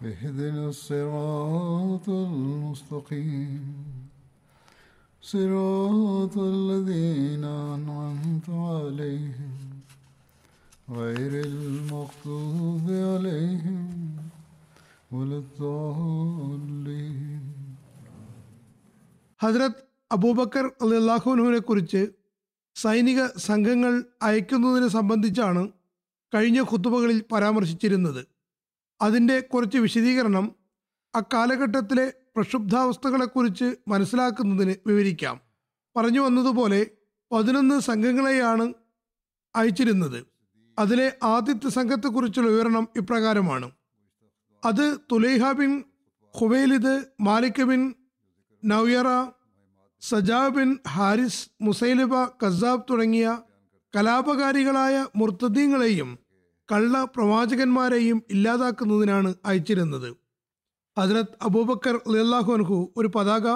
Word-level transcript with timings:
اهدنا 0.00 0.68
الصراط 0.68 2.08
المستقيم 2.08 3.74
صراط 5.22 6.38
الذين 6.38 7.44
أنعمت 7.44 8.50
عليهم 8.50 9.82
غير 10.90 11.44
المغضوب 11.44 12.90
عليهم 13.06 14.16
ولا 15.10 15.38
الضالين 15.38 17.40
ഹജ്രത് 19.40 19.84
അബൂബക്കർ 20.10 20.72
അള്ളാഹുനുവിനെ 20.82 21.60
കുറിച്ച് 21.60 22.08
സൈനിക 22.76 23.20
സംഘങ്ങൾ 23.46 24.04
അയക്കുന്നതിനെ 24.22 24.88
സംബന്ധിച്ചാണ് 24.88 25.68
കഴിഞ്ഞ 26.32 26.62
ഖുത്തുബകളിൽ 26.62 27.24
പരാമർശിച്ചിരുന്നത് 27.30 28.33
അതിന്റെ 29.01 29.39
കുറച്ച് 29.39 29.77
വിശദീകരണം 29.77 30.55
അക്കാലഘട്ടത്തിലെ 31.15 32.13
പ്രക്ഷുബ്ധാവസ്ഥകളെക്കുറിച്ച് 32.35 33.75
മനസ്സിലാക്കുന്നതിന് 33.87 34.75
വിവരിക്കാം. 34.87 35.41
പറഞ്ഞു 35.95 36.19
വന്നതുപോലെ 36.19 36.87
പതിനൊന്ന് 37.31 37.79
സംഘങ്ങളെയാണ് 37.79 38.73
അയച്ചിരുന്നത്. 39.55 40.25
അതിലെ 40.79 41.17
ആദ്യത്തെ 41.23 41.69
സംഘത്തെക്കുറിച്ചുള്ള 41.69 42.49
വിവരണം 42.49 42.87
ഇപ്രകാരമാണ്. 42.95 43.71
അത് 44.65 44.97
Tulaiha 45.11 45.51
bin 45.51 45.83
Khuwailid 46.41 47.05
Malik 47.21 47.63
bin 47.63 47.93
Nuwaira 48.65 49.31
Sajah 50.01 50.55
bin 50.55 50.77
Haris 50.87 51.49
Musailima 51.61 52.23
Kazzab 52.23 52.85
തുടങ്ങിയ 52.89 53.39
കലാപകാരികളായ 53.95 55.07
മുർത്തദീങ്ങളെയും 55.15 56.24
കള്ള 56.71 57.03
പ്രവാചകന്മാരെയും 57.03 58.23
ഇല്ലാതാക്കുന്നതിനാണ് 58.29 59.33
അയച്ചിരുന്നത്. 59.45 60.15
ഹജറത് 60.99 61.25
അബൂബക്കർ 61.41 61.99
അൻഹു 62.53 62.93
ഒരു 62.97 63.11
പതാക 63.15 63.55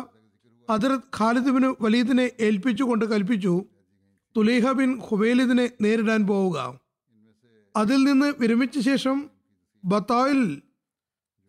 ഹജറത് 0.71 1.17
ഖാലിദ്ബിന് 1.17 1.75
വലീദിനെ 1.81 2.31
ഏൽപ്പിച്ചുകൊണ്ട് 2.39 3.05
കൽപ്പിച്ചു 3.05 3.65
തുലീഹ 4.37 4.71
ബിൻ 4.71 4.99
ഹുബൈലിദിനെ 4.99 5.69
നേരിടാൻ 5.81 6.27
പോവുക. 6.27 6.79
അതിൽ 7.75 8.03
നിന്ന് 8.03 8.33
വിരമിച്ച 8.39 8.79
ശേഷം 8.79 9.29
ബത്തായിൽ 9.85 10.61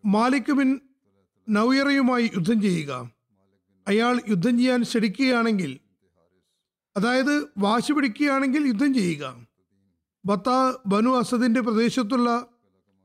മാലിക് 0.05 0.53
ബിൻ 0.53 0.81
നൌയറയുമായി 1.49 2.25
യുദ്ധം 2.25 2.63
ചെയ്യുക. 2.63 3.11
അയാൾ 3.89 4.21
യുദ്ധം 4.29 4.59
ചെയ്യാൻ 4.59 4.83
ക്ഷണിക്കുകയാണെങ്കിൽ 4.83 5.79
അതായത് 6.97 7.47
വാശി 7.59 7.93
പിടിക്കുകയാണെങ്കിൽ 7.93 8.67
യുദ്ധം 8.67 8.95
ചെയ്യുക. 8.95 9.40
ബത്ത 10.25 10.77
ബനു 10.87 11.11
അസദിന്റെ 11.11 11.61
പ്രദേശത്തുള്ള 11.61 12.47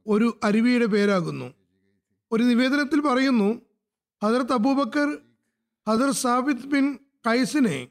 ഒരു 0.08 0.40
അരുവിയുടെ 0.44 0.86
പേരാകുന്നു. 0.86 1.54
ഒരു 2.32 2.44
നിവേദനത്തിൽ 2.44 3.00
പറയുന്നു 3.00 3.62
ഹജറത്ത് 4.24 4.54
അബൂബക്കർ 4.54 5.18
ഹദർ 5.90 6.12
സാബിദ് 6.12 6.66
ബിൻ 6.66 7.00
കൈസിനെ 7.28 7.88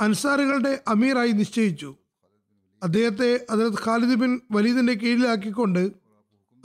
അൻസാറുകളുടെ 0.00 0.82
അമീറായി 0.88 1.32
നിശ്ചയിച്ചു. 1.32 1.94
അദ്ദേഹത്തെ 2.82 3.46
ഹജറത് 3.50 3.84
ഖാലിദ് 3.84 4.20
ബിൻ 4.20 4.40
വലീദിന്റെ 4.52 4.92
കീഴിലാക്കിക്കൊണ്ട് 4.92 5.92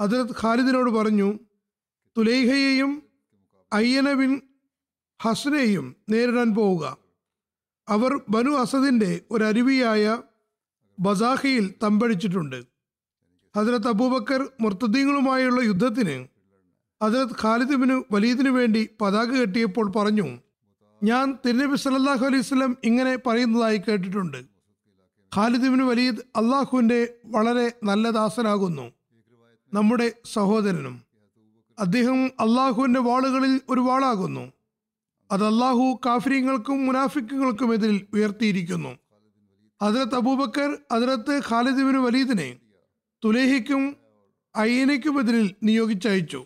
ഹജറത് 0.01 0.35
ഖാലിദിനോട് 0.41 0.89
പറഞ്ഞു 0.89 1.39
തുലൈഹയെയും 2.17 3.03
അയ്യന 3.73 4.13
ബിൻ 4.13 4.41
ഹസ്നെയും 5.21 5.95
നേരിടാൻ 6.09 6.55
പോവുക. 6.55 6.97
അവർ 7.89 8.21
ബനു 8.29 8.51
അസദിന്റെ 8.51 9.21
ഒരു 9.31 9.43
അരുവിയായ 9.43 10.21
ബസാഖയിൽ 10.99 11.73
തമ്പടിച്ചിട്ടുണ്ട്. 11.83 12.65
ഹജറത്ത് 13.57 13.87
അബൂബക്കർ 13.87 14.49
മുർത്തദീങ്ങളുമായുള്ള 14.61 15.61
യുദ്ധത്തിന് 15.61 16.27
ഹജ്രത് 17.03 17.35
ഖാലിദിബിന് 17.41 18.03
വലീദിനു 18.11 18.49
വേണ്ടി 18.49 18.89
പതാക 19.01 19.27
കെട്ടിയപ്പോൾ 19.27 19.91
പറഞ്ഞു 19.91 20.37
ഞാൻ 21.03 21.37
തിരുനബി 21.45 21.75
സല്ലാഹു 21.75 22.25
അലൈഹി 22.25 22.41
സ്വലം 22.41 22.77
ഇങ്ങനെ 22.83 23.15
പറയുന്നതായി 23.15 23.77
കേട്ടിട്ടുണ്ട്. 23.77 24.37
ഖാലിദിബിന് 25.35 25.83
വലീദ് 25.83 26.15
അള്ളാഹുവിന്റെ 26.35 27.13
വളരെ 27.25 27.71
നല്ല 27.83 28.09
ദാസനാകുന്നു 28.09 28.91
നമ്മുടെ 29.73 30.13
സഹോദരനും. 30.33 31.01
അദ്ദേഹം 31.79 32.23
അള്ളാഹുവിന്റെ 32.25 32.99
വാളുകളിൽ 32.99 33.61
ഒരു 33.69 33.79
വാളാകുന്നു. 33.79 34.51
അത് 35.31 35.45
അള്ളാഹു 35.47 35.99
കാഫര്യങ്ങൾക്കും 36.05 36.85
മുനാഫിക്കുകൾക്കും 36.85 37.73
എതിരിൽ 37.73 38.07
ഉയർത്തിയിരിക്കുന്നു. 38.13 39.08
ഹജറത്ത് 39.83 40.15
അബൂബക്കർ 40.15 40.77
അതിലത്ത് 40.91 41.41
ഖാലിദിബിന് 41.49 41.97
വലീദിനെ 41.97 42.59
തുലേഹിക്കും 43.25 43.95
അയ്യനയ്ക്കുമെതിരിൽ 44.55 45.55
നിയോഗിച്ചയച്ചു. 45.63 46.45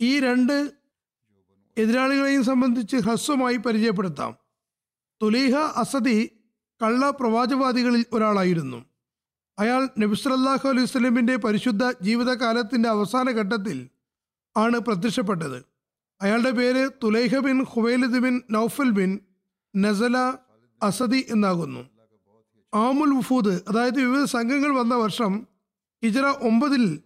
ഈ 0.00 0.20
രണ്ട് 0.20 0.72
എതിരാളികളെയും 1.78 2.44
സംബന്ധിച്ച് 2.44 2.96
ഹ്രസ്വമായി 2.96 3.56
പരിചയപ്പെടുത്താം. 3.56 4.36
തുലീഹ 5.22 5.54
അസദി 5.54 6.30
കള്ള 6.82 7.10
പ്രവാചവാദികളിൽ 7.10 8.06
ഒരാളായിരുന്നു. 8.12 8.84
അയാൾ 9.58 9.88
നബിസ്വല്ലാഹു 9.98 10.68
അലൈഹി 10.68 10.86
സ്വലമിന്റെ 10.86 11.36
പരിശുദ്ധ 11.36 11.92
ജീവിതകാലത്തിന്റെ 12.02 12.88
അവസാന 12.88 13.30
ഘട്ടത്തിൽ 13.30 13.88
ആണ് 14.56 14.78
പ്രത്യക്ഷപ്പെട്ടത്. 14.78 15.64
അയാളുടെ 16.20 16.50
പേര് 16.50 16.90
Tulaiha 17.02 17.38
bin 17.38 17.64
Huwailid 17.64 18.18
bin 18.18 18.42
Naufal 18.50 18.90
bin 18.90 19.18
Nasala 19.76 20.16
Asadi 20.82 21.26
എന്നാകുന്നു. 21.28 21.97
ആമുൽ 22.74 23.12
വുഫൂദ് 23.14 23.60
അതായത് 23.68 24.00
വിവിധ 24.00 24.24
സംഘങ്ങൾ 24.24 24.78
വന്ന 24.78 24.94
വർഷം 24.94 25.46
ഹിജറ 26.04 26.26
ഒമ്പതിൽ 26.26 27.02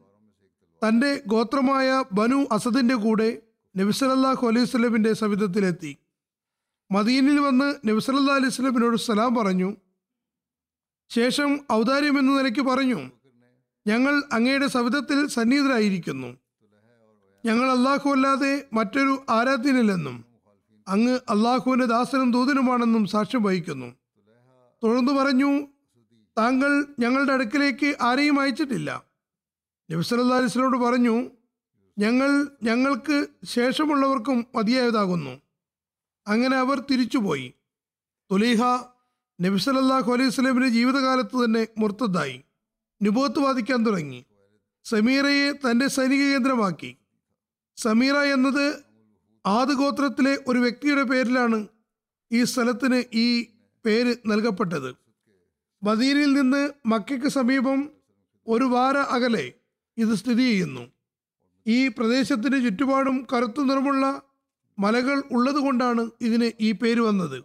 തന്റെ 0.82 1.22
ഗോത്രമായ 1.26 2.04
ബനു 2.12 2.46
അസദിന്റെ 2.52 2.94
കൂടെ 2.94 3.42
നബിസലല്ലാഹു 3.76 4.46
അലൈഹി 4.46 4.66
സ്വലമിന്റെ 4.66 5.12
സവിധത്തിലെത്തി. 5.12 5.96
മദീനിൽ 6.92 7.38
വന്ന് 7.38 7.88
നബിസലല്ലാ 7.88 8.34
അലൈഹി 8.34 8.52
സ്വലമിനോട് 8.52 8.96
സലാം 8.96 9.34
പറഞ്ഞു. 9.34 9.76
ശേഷം 11.08 11.60
ഔദാര്യം 11.72 12.18
എന്ന 12.18 12.32
നിലയ്ക്ക് 12.32 12.60
പറഞ്ഞു 12.60 13.10
ഞങ്ങൾ 13.86 14.22
അങ്ങയുടെ 14.32 14.66
സവിധത്തിൽ 14.66 15.26
സന്നിഹിതരായിരിക്കുന്നു. 15.26 16.36
ഞങ്ങൾ 17.46 17.70
അള്ളാഹു 17.70 18.10
അല്ലാതെ 18.10 18.66
മറ്റൊരു 18.72 19.24
ആരാധ്യനില്ലെന്നും 19.30 20.24
അങ്ങ് 20.88 21.20
അള്ളാഹുവിന്റെ 21.30 21.86
ദാസനും 21.86 22.32
ദൂതനുമാണെന്നും 22.32 23.06
സാക്ഷ്യം 23.06 23.42
വഹിക്കുന്നു. 23.42 24.01
തുടർന്ന് 24.82 25.12
പറഞ്ഞു 25.12 25.66
താങ്കൾ 26.38 26.86
ഞങ്ങളുടെ 26.98 27.32
അടുക്കിലേക്ക് 27.32 27.96
ആരെയും 28.00 28.40
അയച്ചിട്ടില്ല. 28.40 29.04
നബിസല്ലാ 29.90 30.36
അലിസ്ലോട് 30.36 30.76
പറഞ്ഞു 30.76 31.30
ഞങ്ങൾ 31.98 32.48
ഞങ്ങൾക്ക് 32.62 33.26
ശേഷമുള്ളവർക്കും 33.44 34.46
മതിയായതാകുന്നു. 34.54 35.40
അങ്ങനെ 36.26 36.56
അവർ 36.56 36.80
തിരിച്ചുപോയി. 36.90 37.54
തുലീഹ 38.30 38.62
നബിസലല്ലാഹു 39.40 40.12
അലൈഹി 40.12 40.68
ജീവിതകാലത്ത് 40.68 41.44
തന്നെ 41.44 41.66
മുർത്തതായി 41.78 42.44
നിബോത്ത് 43.02 43.38
വാദിക്കാൻ 43.38 43.86
തുടങ്ങി. 43.86 44.24
സമീറയെ 44.84 45.52
തന്റെ 45.52 45.88
സൈനിക 45.88 46.20
കേന്ദ്രമാക്കി. 46.20 46.96
സമീറ 47.76 48.16
എന്നത് 48.16 48.84
ആദ് 49.46 49.72
ഗോത്രത്തിലെ 49.72 50.38
ഒരു 50.46 50.58
വ്യക്തിയുടെ 50.58 51.02
പേരിലാണ് 51.02 51.68
ഈ 52.32 52.44
സ്ഥലത്തിന് 52.44 53.04
ഈ 53.12 53.46
പേര് 53.84 54.16
നൽകപ്പെട്ടത്. 54.26 54.96
ബദീരിൽ 55.82 56.32
നിന്ന് 56.32 56.70
മക്കയ്ക്ക് 56.86 57.26
സമീപം 57.26 57.90
ഒരു 58.46 58.64
വാര 58.64 58.96
അകലെ 58.96 59.52
ഇത് 59.98 60.14
സ്ഥിതി 60.14 60.42
ചെയ്യുന്നു. 60.42 60.90
ഈ 61.66 61.88
പ്രദേശത്തിന് 61.88 62.64
ചുറ്റുപാടും 62.64 63.26
കറുത്ത 63.32 63.60
നിറമുള്ള 63.60 64.22
മലകൾ 64.78 65.22
ഉള്ളതുകൊണ്ടാണ് 65.30 66.10
ഇതിന് 66.20 66.50
ഈ 66.60 66.72
പേര് 66.72 67.00
വന്നത്. 67.00 67.44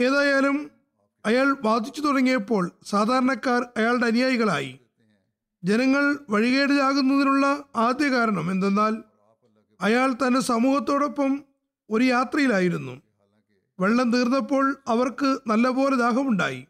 ഏതായാലും 0.00 0.70
അയാൾ 1.26 1.56
വാദിച്ചു 1.64 2.00
തുടങ്ങിയപ്പോൾ 2.00 2.70
സാധാരണക്കാർ 2.84 3.62
അയാളുടെ 3.76 4.06
അനുയായികളായി. 4.06 4.80
ജനങ്ങൾ 5.64 6.18
വഴികേടിലാകുന്നതിനുള്ള 6.30 7.64
ആദ്യ 7.76 8.08
കാരണം 8.08 8.50
എന്തെന്നാൽ 8.50 8.96
അയാൾ 9.80 10.12
തന്റെ 10.12 10.40
സമൂഹത്തോടൊപ്പം 10.40 11.44
ഒരു 11.90 12.04
യാത്രയിലായിരുന്നു. 12.04 13.07
വെള്ളം 13.80 14.12
തീർന്നപ്പോൾ 14.12 14.76
അവർക്ക് 14.88 15.38
നല്ലപോലെ 15.46 15.96
ദാഹമുണ്ടായി. 15.96 16.66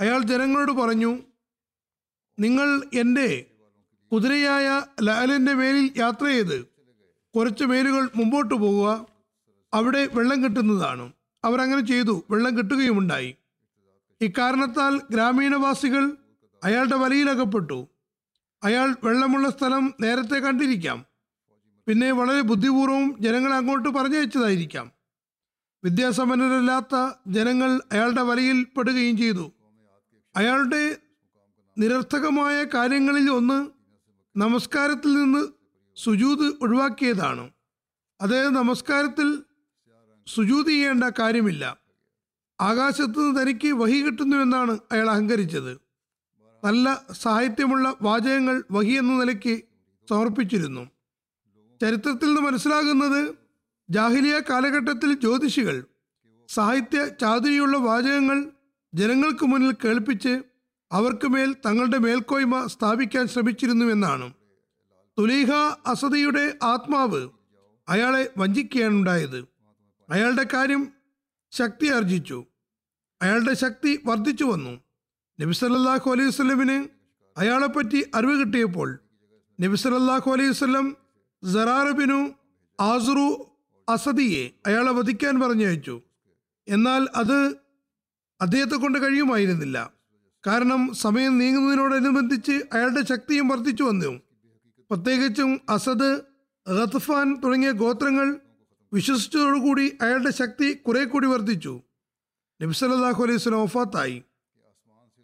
അയാൾ 0.00 0.22
ജനങ്ങളോട് 0.22 0.72
പറഞ്ഞു 0.72 1.18
നിങ്ങൾ 2.38 2.82
എന്റെ 2.94 3.44
കുതിരയായ 4.12 4.82
ലാലിന്റെ 5.02 5.54
മേലിൽ 5.54 5.90
യാത്ര 5.96 6.26
ചെയ്ത് 6.26 6.66
കുറച്ച് 7.36 7.64
മേലുകൾ 7.64 8.08
മുമ്പോട്ട് 8.16 8.54
പോവുക. 8.54 9.06
അവിടെ 9.74 10.06
വെള്ളം 10.06 10.44
കിട്ടുന്നതാണ്. 10.44 11.12
അവരങ്ങനെ 11.44 11.80
ചെയ്തു 11.80 12.22
വെള്ളം 12.30 12.58
കിട്ടുകയുമുണ്ടായി. 12.58 13.36
ഇക്കാരണത്താൽ 14.20 15.00
ഗ്രാമീണവാസികൾ 15.10 16.16
അയാളുടെ 16.64 16.96
വലയിലകപ്പെട്ടു 16.96 17.88
അയാൾ 18.62 18.96
വെള്ളമുള്ള 19.04 19.50
സ്ഥലം 19.50 19.94
നേരത്തെ 20.00 20.38
കണ്ടിരിക്കാം. 20.38 21.04
പിന്നെ 21.86 22.12
വളരെ 22.12 22.40
ബുദ്ധിപൂർവം 22.40 23.16
ജനങ്ങളെ 23.20 23.56
അങ്ങോട്ട് 23.56 23.88
പറഞ്ഞയച്ചതായിരിക്കാം. 23.88 24.95
വിദ്യാസമ്പന്നരല്ലാത്ത 25.86 26.94
ജനങ്ങൾ 27.26 27.80
അയാളുടെ 27.92 28.22
വലയിൽ 28.22 28.64
പെടുകയും 28.64 29.16
ചെയ്തു. 29.16 29.52
അയാളുടെ 30.36 30.96
നിരർത്ഥകമായ 31.78 32.64
കാര്യങ്ങളിൽ 32.64 33.30
ഒന്ന് 33.30 33.68
നമസ്കാരത്തിൽ 34.38 35.14
നിന്ന് 35.14 35.48
സുജൂത് 35.96 36.46
ഒഴിവാക്കിയതാണ്. 36.62 37.50
അതായത് 38.20 38.50
നമസ്കാരത്തിൽ 38.56 39.42
സുജൂത് 40.26 40.66
ചെയ്യേണ്ട 40.66 41.04
കാര്യമില്ല. 41.04 41.78
ആകാശത്ത് 42.60 43.18
നിന്ന് 43.18 43.42
തനിക്ക് 43.42 43.72
വഹി 43.72 44.02
കിട്ടുന്നുവെന്നാണ് 44.02 44.78
അയാൾ 44.92 45.10
അഹങ്കരിച്ചത്. 45.10 45.80
നല്ല 46.64 47.04
സാഹിത്യമുള്ള 47.12 47.94
വാചകങ്ങൾ 48.02 48.64
വഹി 48.70 48.90
എന്ന 48.90 49.12
നിലയ്ക്ക് 49.12 49.62
സമർപ്പിച്ചിരുന്നു. 50.10 50.90
ചരിത്രത്തിൽ 51.82 52.26
നിന്ന് 52.26 52.40
മനസ്സിലാകുന്നത് 52.42 53.45
ജാഹിലിയ 53.90 54.42
കാലഘട്ടത്തിൽ 54.50 55.14
ജ്യോതിഷികൾ 55.14 55.84
സാഹിത്യ 56.48 57.08
ചാതുരിയുള്ള 57.20 57.78
വാചകങ്ങൾ 57.78 58.50
ജനങ്ങൾക്ക് 58.94 59.44
മുന്നിൽ 59.44 59.74
കേൾപ്പിച്ച് 59.84 60.42
അവർക്ക് 60.92 61.28
മേൽ 61.28 61.56
തങ്ങളുടെ 61.66 61.98
മേൽക്കോയ്മ 61.98 62.66
സ്ഥാപിക്കാൻ 62.66 63.28
ശ്രമിച്ചിരുന്നുവെന്നാണ്. 63.28 64.32
തുലീഹ 65.18 65.52
അസദിയുടെ 65.86 66.58
ആത്മാവ് 66.62 67.28
അയാളെ 67.88 68.30
വഞ്ചിക്കുകയാണുണ്ടായത്. 68.38 69.48
അയാളുടെ 70.10 70.46
കാര്യം 70.54 70.92
ശക്തി 71.52 71.86
ആർജിച്ചു. 71.92 72.44
അയാളുടെ 73.22 73.54
ശക്തി 73.54 74.00
വർദ്ധിച്ചു 74.06 74.44
വന്നു. 74.44 74.80
നബി 75.40 75.52
സല്ലല്ലാഹു 75.52 76.10
അലൈഹി 76.10 76.28
വസ്ലമിന് 76.28 76.88
അയാളെപ്പറ്റി 77.38 78.10
അറിവ് 78.14 78.40
കിട്ടിയപ്പോൾ 78.40 78.98
നബി 79.60 79.76
സല്ലല്ലാഹു 79.76 80.30
അലൈഹി 80.30 80.50
വസല്ലം 80.50 80.96
ജറാറബിനു 81.44 82.30
ആസുറു 82.80 83.55
അസദിയെ 83.88 84.50
അയാളെ 84.66 84.92
വധിക്കാൻ 84.92 85.40
പറഞ്ഞയച്ചു. 85.40 86.02
എന്നാൽ 86.68 87.06
അത് 87.14 87.56
അദ്ദേഹത്തെ 88.40 88.76
കൊണ്ട് 88.76 88.98
കഴിയുമായിരുന്നില്ല. 88.98 89.92
കാരണം 90.46 90.94
സമയം 90.94 91.38
നീങ്ങുന്നതിനോടനുബന്ധിച്ച് 91.38 92.52
അയാളുടെ 92.72 93.02
ശക്തിയും 93.06 93.48
വർദ്ധിച്ചു 93.48 93.82
വന്നു. 93.82 94.20
പ്രത്യേകിച്ചും 94.90 95.60
അസദ് 95.68 96.20
ഖത്ഫാൻ 96.70 97.40
തുടങ്ങിയ 97.40 97.70
ഗോത്രങ്ങൾ 97.70 98.40
വിശ്വസിച്ചതോടുകൂടി 98.92 99.98
അയാളുടെ 100.02 100.30
ശക്തി 100.30 100.72
കുറെ 100.74 101.04
കൂടി 101.04 101.26
വർദ്ധിച്ചു 101.26 101.80
നബ്സലാഹു 102.62 103.22
അലൈഹി 103.22 103.36
വസല്ലം 103.36 103.62
വഫാത്തായി. 103.62 104.22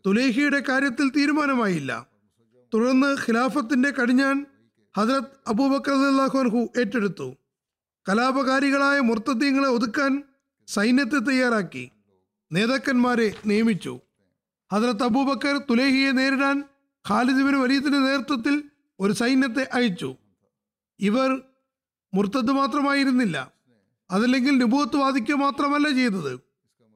തുലേഹിയുടെ 0.07 0.63
കാര്യത്തിൽ 0.69 1.11
തീരുമാനമായില്ല. 1.11 2.07
തുടർന്ന് 2.75 3.07
ഖിലാഫത്തിന്റെ 3.07 3.91
കടിഞ്ഞാൻ 3.91 4.47
ഹജ്രത് 4.97 5.25
അബൂബക്കർ 5.47 6.81
ഏറ്റെടുത്തു. 6.81 7.37
കലാപകാരികളായ 8.09 9.01
മുർത്തദ്ദീങ്ങളെ 9.01 9.69
ഒതുക്കാൻ 9.69 10.23
സൈന്യത്തെ 10.67 11.19
തയ്യാറാക്കി. 11.19 11.91
നേതാക്കന്മാരെ 12.53 13.35
നിയമിച്ചു. 13.47 14.01
ഹജറത്ത് 14.73 15.03
അബൂബക്കർ 15.03 15.59
തുലേഹിയെ 15.59 16.11
നേരിടാൻ 16.11 16.65
ഖാലിദ് 17.09 17.37
ബിൻ 17.37 17.57
നേതൃത്വത്തിൽ 17.91 18.65
ഒരു 19.01 19.13
സൈന്യത്തെ 19.13 19.69
അയച്ചു. 19.73 20.17
ഇവർ 21.01 21.43
മുർത്തദ് 22.15 22.51
മാത്രമായിരുന്നില്ല. 22.51 23.53
അതല്ലെങ്കിൽ 24.11 24.59
നുബൂത്ത് 24.59 24.97
വാദിക്കുക 24.97 25.35
മാത്രമല്ല 25.35 25.89
ചെയ്തത്. 25.89 26.41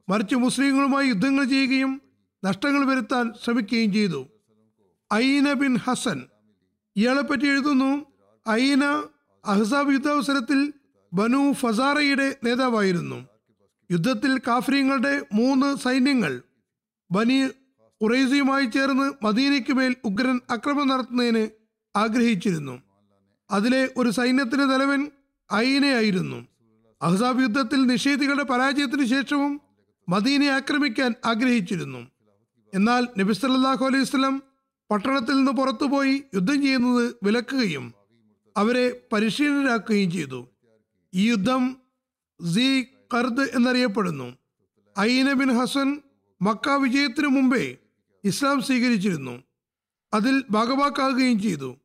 മറിച്ച് 0.09 0.35
മുസ്ലിങ്ങളുമായി 0.35 1.09
യുദ്ധങ്ങൾ 1.09 1.45
ചെയ്യുകയും 1.45 2.03
നഷ്ടങ്ങൾ 2.45 2.85
വരുത്താൻ 2.85 3.33
ശ്രമിക്കുകയും 3.45 3.93
ചെയ്തു. 3.93 4.27
ഐന 5.15 5.53
ബിൻ 5.53 5.77
ഹസൻ. 5.77 6.23
ഇയാളെപ്പറ്റി 6.97 7.47
എഴുതുന്നു 7.47 8.07
ഐന 8.49 8.85
അഹ്സാബ് 9.45 9.93
യുദ്ധാവസരത്തിൽ 9.93 10.73
ബനു 11.17 11.53
ഫസാറയുടെ 11.53 12.37
നേതാവായിരുന്നു. 12.45 13.19
യുദ്ധത്തിൽ 13.91 14.39
കാഫ്രീങ്ങളുടെ 14.47 15.23
മൂന്ന് 15.33 15.77
സൈന്യങ്ങൾ 15.77 16.43
ബനി 17.11 17.49
ഉറൈസയുമായി 18.01 18.67
ചേർന്ന് 18.67 19.25
മദീനയ്ക്ക് 19.25 19.73
മേൽ 19.73 19.95
ഉഗ്രൻ 20.05 20.41
അക്രമം 20.51 20.89
നടത്തുന്നതിന് 20.89 21.45
ആഗ്രഹിച്ചിരുന്നു. 21.97 22.83
അതിലെ 23.51 23.89
ഒരു 23.97 24.11
സൈന്യത്തിന്റെ 24.11 24.67
തലവൻ 24.67 25.11
ഐനയായിരുന്നു 25.55 26.47
അഹ്സാബ് 27.03 27.43
യുദ്ധത്തിൽ 27.43 27.87
നിഷേധികളുടെ 27.87 28.43
പരാജയത്തിന് 28.43 29.05
ശേഷവും 29.05 29.61
മദീനെ 30.09 30.49
ആക്രമിക്കാൻ 30.49 31.15
ആഗ്രഹിച്ചിരുന്നു. 31.25 32.01
എന്നാൽ 32.75 33.03
നബി 33.19 33.33
സല്ലല്ലാഹു 33.33 33.85
അലൈഹി 33.85 34.03
വസല്ലം 34.03 34.43
പട്ടണത്തിൽ 34.91 35.35
നിന്ന് 35.37 35.53
പുറത്തുപോയി 35.53 36.23
യുദ്ധം 36.35 36.63
ചെയ്യുന്നത് 36.63 37.15
വിലക്കുകയും 37.23 37.95
അവരെ 38.57 39.01
പരിശീലനരാക്കുകയും 39.13 40.11
ചെയ്തു. 40.11 40.41
ഈ 41.15 41.29
യുദ്ധം 41.29 41.77
സി 42.55 42.83
കർദ് 43.15 43.57
എന്നറിയപ്പെടുന്നു. 43.57 44.37
ഐന 44.99 45.33
ബിൻ 45.33 45.59
ഹസൻ 45.59 46.03
മക്ക 46.43 46.69
വിജയത്തിനു 46.69 47.27
മുമ്പേ 47.27 47.77
ഇസ്ലാം 48.25 48.63
സ്വീകരിച്ചിരുന്നു. 48.63 49.43
അതിൽ 50.15 50.45
ഭാഗവാക്കാകുകയും 50.51 51.41
ചെയ്തു. 51.41 51.77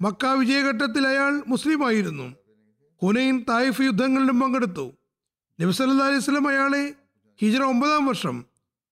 മക്ക 0.00 0.26
വിജയഘട്ടത്തിൽ 0.26 1.06
അയാൾ 1.06 1.42
മുസ്ലിമായിരുന്നു. 1.46 2.34
ഹുനൈൻ 3.02 3.44
തായിഫ് 3.48 3.80
യുദ്ധങ്ങളിലും 3.80 4.40
പങ്കെടുത്തു. 4.40 4.92
നബി 5.60 5.72
സല്ലല്ലാഹു 5.72 6.10
അലൈഹി 6.10 6.24
സ്വലം 6.24 6.48
അയാളെ 6.48 6.94
ഹിജറ 7.40 7.62
ഒമ്പതാം 7.62 8.06
വർഷം 8.06 8.44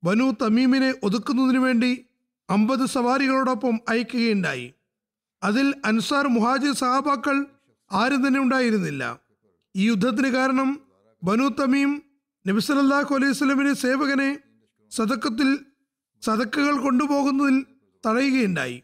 ബനു 0.05 0.37
തമീമിനെ 0.43 0.95
ഒതുക്കുന്നതിനു 1.03 1.59
വേണ്ടി 1.59 2.05
അമ്പത് 2.51 2.87
സവാരികളോടൊപ്പം 2.87 3.81
അയക്കുകയുണ്ടായി. 3.89 4.75
അതിൽ 5.43 5.75
അൻസാർ 5.85 6.27
മുഹാജിർ 6.27 6.73
സഹാബാക്കൾ 6.73 7.47
ആരും 7.93 8.27
തന്നെ 8.27 8.41
ഉണ്ടായിരുന്നില്ല. 8.41 9.28
ഈ 9.77 9.89
യുദ്ധത്തിന് 9.89 10.29
കാരണം 10.29 10.81
ബനു 11.25 11.49
തമീം 11.49 12.03
നബി 12.49 12.61
സല്ലല്ലാഹു 12.61 13.15
അലൈഹി 13.15 13.33
സ്വലമിന്റെ 13.33 13.73
സേവകനെ 13.73 14.39
സതക്കത്തിൽ 14.91 15.59
സതക്കുകൾ 16.23 16.81
കൊണ്ടുപോകുന്നതിൽ 16.81 17.67
തടയുകയുണ്ടായി. 18.07 18.83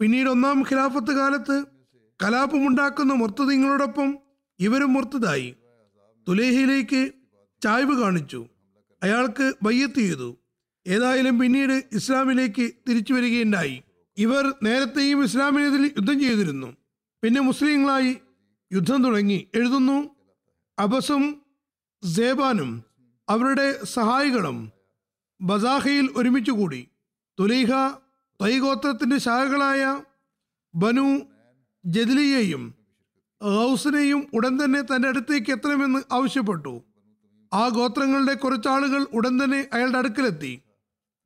പിന്നീട് 0.00 0.28
ഒന്നാം 0.28 0.60
ഖിലാഫത്ത് 0.60 1.12
കാലത്ത് 1.16 1.64
കലാപമുണ്ടാക്കുന്ന 2.24 3.12
മുർത്തതിങ്ങളോടൊപ്പം 3.12 4.18
ഇവരും 4.60 4.92
മുർത്തതായി. 4.92 5.54
തുലേഹിയിലേക്ക് 6.28 7.12
ചായ്വ് 7.62 8.02
കാണിച്ചു. 8.02 8.46
അയാൾക്ക് 9.02 9.54
ബയ്യത്ത് 9.62 9.94
ചെയ്തു. 9.94 10.36
ഏതായാലും 10.86 11.38
പിന്നീട് 11.38 11.84
ഇസ്ലാമിലേക്ക് 11.92 12.70
തിരിച്ചു 12.88 13.12
വരികയുണ്ടായി. 13.14 13.82
ഇവർ 14.18 14.54
നേരത്തെയും 14.62 15.24
ഇസ്ലാമിനെതിരെ 15.24 15.84
യുദ്ധം 15.84 16.20
ചെയ്തിരുന്നു. 16.20 16.76
പിന്നെ 17.22 17.40
മുസ്ലിങ്ങളായി 17.40 18.16
യുദ്ധം 18.72 19.04
തുടങ്ങി. 19.04 19.46
എഴുതുന്നു 19.54 20.17
അബസും 20.78 21.42
സേബാനും 22.16 22.84
അവരുടെ 23.28 23.84
സഹായികളും 23.84 24.72
ബസാഹയിൽ 25.40 26.10
ഒരുമിച്ച് 26.16 26.50
കൂടി 26.50 26.88
തുലീഹ 27.40 27.70
തൈഗോത്രത്തിന്റെ 28.42 29.18
ശാഖകളായ 29.18 30.02
ബനു 30.74 31.20
ജദിലിയെയും 31.86 32.74
ഹൗസിനെയും 33.42 34.26
ഉടൻ 34.34 34.64
തന്നെ 34.64 34.82
തന്റെ 34.82 35.08
അടുത്തേക്ക് 35.08 35.52
എത്തണമെന്ന് 35.52 36.14
ആവശ്യപ്പെട്ടു. 36.14 36.82
ആ 37.52 37.68
ഗോത്രങ്ങളുടെ 37.68 38.34
കുറച്ചാളുകൾ 38.34 39.06
ഉടൻ 39.12 39.44
തന്നെ 39.44 39.68
അയാളുടെ 39.72 39.98
അടുക്കലെത്തി. 39.98 40.62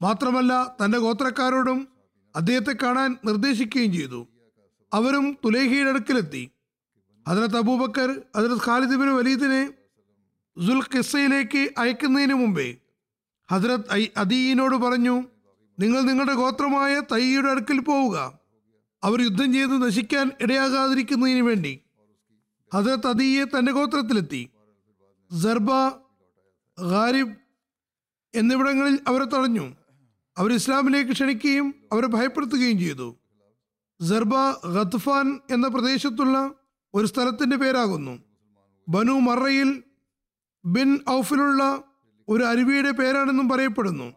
മാത്രമല്ല 0.03 0.77
തന്റെ 0.85 0.99
ഗോത്രക്കാരോടും 0.99 1.89
അദ്ദേഹത്തെ 2.37 2.73
കാണാൻ 2.73 3.17
നിർദ്ദേശിക്കുകയും 3.25 3.93
ചെയ്തു. 3.93 4.29
അവരും 4.95 5.39
തുലേഹിയുടെ 5.45 5.91
അടുക്കലെത്തി. 5.91 6.52
ഹജറത്ത് 7.29 7.57
അബൂബക്കർ 7.57 8.23
അതിനകത്ത് 8.37 8.65
ഖാലിദ് 8.65 8.97
ബിൻ 8.97 9.11
വലീദിനെ 9.15 9.73
സുൽ 10.67 10.81
ഖിസയിലേക്ക് 10.95 11.69
അയക്കുന്നതിന് 11.79 12.35
മുമ്പേ 12.35 12.77
ഹജറത്ത് 13.51 13.93
ഐ 13.93 14.09
അദീനോട് 14.17 14.77
പറഞ്ഞു 14.77 15.25
നിങ്ങൾ 15.79 16.01
നിങ്ങളുടെ 16.01 16.35
ഗോത്രമായ 16.35 17.03
തയ്യയുടെ 17.13 17.49
അടുക്കൽ 17.49 17.81
പോവുക. 17.81 18.39
അവർ 19.05 19.21
യുദ്ധം 19.21 19.53
ചെയ്ത് 19.53 19.83
നശിക്കാൻ 19.83 20.31
ഇടയാകാതിരിക്കുന്നതിന് 20.41 21.41
വേണ്ടി. 21.41 21.81
ഹസരത്ത് 22.75 23.07
അദീയെ 23.07 23.45
തന്റെ 23.45 23.73
ഗോത്രത്തിലെത്തി. 23.73 24.49
സർബ 25.43 25.71
ഗാരിബ് 26.91 27.35
എന്നിവിടങ്ങളിൽ 28.35 29.01
അവരെ 29.09 29.25
തടഞ്ഞു. 29.25 29.77
അവർ 30.39 30.53
ഇസ്ലാമിലേക്ക് 30.53 31.11
ക്ഷണിക്കുകയും 31.11 31.75
അവരെ 31.93 32.07
ഭയപ്പെടുത്തുകയും 32.07 32.79
ചെയ്തു. 32.79 33.17
സർബ 34.01 34.35
ഖത്ഫാൻ 34.77 35.41
എന്ന 35.51 35.69
പ്രദേശത്തുള്ള 35.69 36.55
ഒരു 36.95 37.07
സ്ഥലത്തിന്റെ 37.07 37.57
പേരാകുന്നു. 37.57 38.19
ബനു 38.89 39.13
മറയിൽ 39.13 39.83
ബിൻ 40.65 40.99
ഔഫിലുള്ള 41.11 41.83
ഒരു 42.29 42.45
അരുവിയുടെ 42.45 42.91
പേരാണെന്നും 42.91 43.49
പറയപ്പെടുന്നു. 43.49 44.13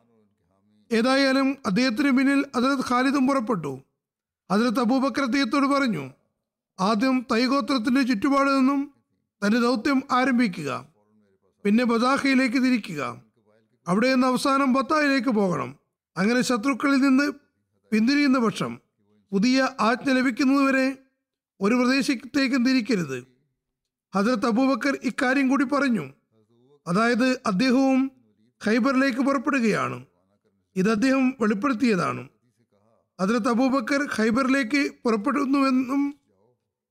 ഏതായാലും 0.92 1.58
അദ്ദേഹത്തിന് 1.66 2.18
പിന്നിൽ 2.18 2.46
അതിലത്ത് 2.56 2.84
ഖാലിദും 2.90 3.28
പുറപ്പെട്ടു. 3.28 3.82
അതിലത്ത് 4.52 4.80
അബൂബക്കർ 4.80 5.24
അദ്ദേഹത്തോട് 5.24 5.68
പറഞ്ഞു 5.68 6.10
ആദ്യം 6.80 7.26
തൈഗോത്രത്തിന്റെ 7.32 8.02
ചുറ്റുപാട് 8.02 8.50
നിന്നും 8.50 8.94
തന്റെ 9.46 9.60
ദൗത്യം 9.60 10.04
ആരംഭിക്കുക 10.12 10.86
പിന്നെ 11.66 11.84
ബദാഖയിലേക്ക് 11.84 12.56
തിരിക്കുക. 12.56 13.22
അവിടെ 13.88 14.14
നിന്ന് 14.14 14.28
അവസാനം 14.28 14.74
ബത്തായിലേക്ക് 14.74 15.30
പോകണം. 15.30 15.76
അങ്ങനെ 16.18 16.42
ശത്രുക്കളിൽ 16.42 16.98
നിന്ന് 17.02 17.32
പിന്തിരിയുന്ന 17.92 18.40
പക്ഷം 18.40 18.80
പുതിയ 19.32 19.70
ആജ്ഞ 19.80 20.12
ലഭിക്കുന്നതുവരെ 20.12 20.98
ഒരു 21.62 21.76
പ്രദേശത്തേക്കും 21.76 22.66
തിരിക്കരുത് 22.66 23.28
ഹജറത്ത് 24.16 24.46
അബൂബക്കർ 24.46 24.98
ഇക്കാര്യം 25.04 25.50
കൂടി 25.50 25.64
പറഞ്ഞു. 25.64 26.10
അതായത് 26.88 27.42
അദ്ദേഹവും 27.46 28.12
ഖൈബറിലേക്ക് 28.66 29.20
പുറപ്പെടുകയാണ്. 29.20 30.06
ഇത് 30.76 30.92
അദ്ദേഹം 30.92 31.30
വെളിപ്പെടുത്തിയതാണ്. 31.30 32.30
ഹജറത്ത് 33.22 33.50
അബൂബക്കർ 33.50 34.08
ഖൈബറിലേക്ക് 34.18 34.92
പുറപ്പെടുന്നുവെന്നും 35.06 36.16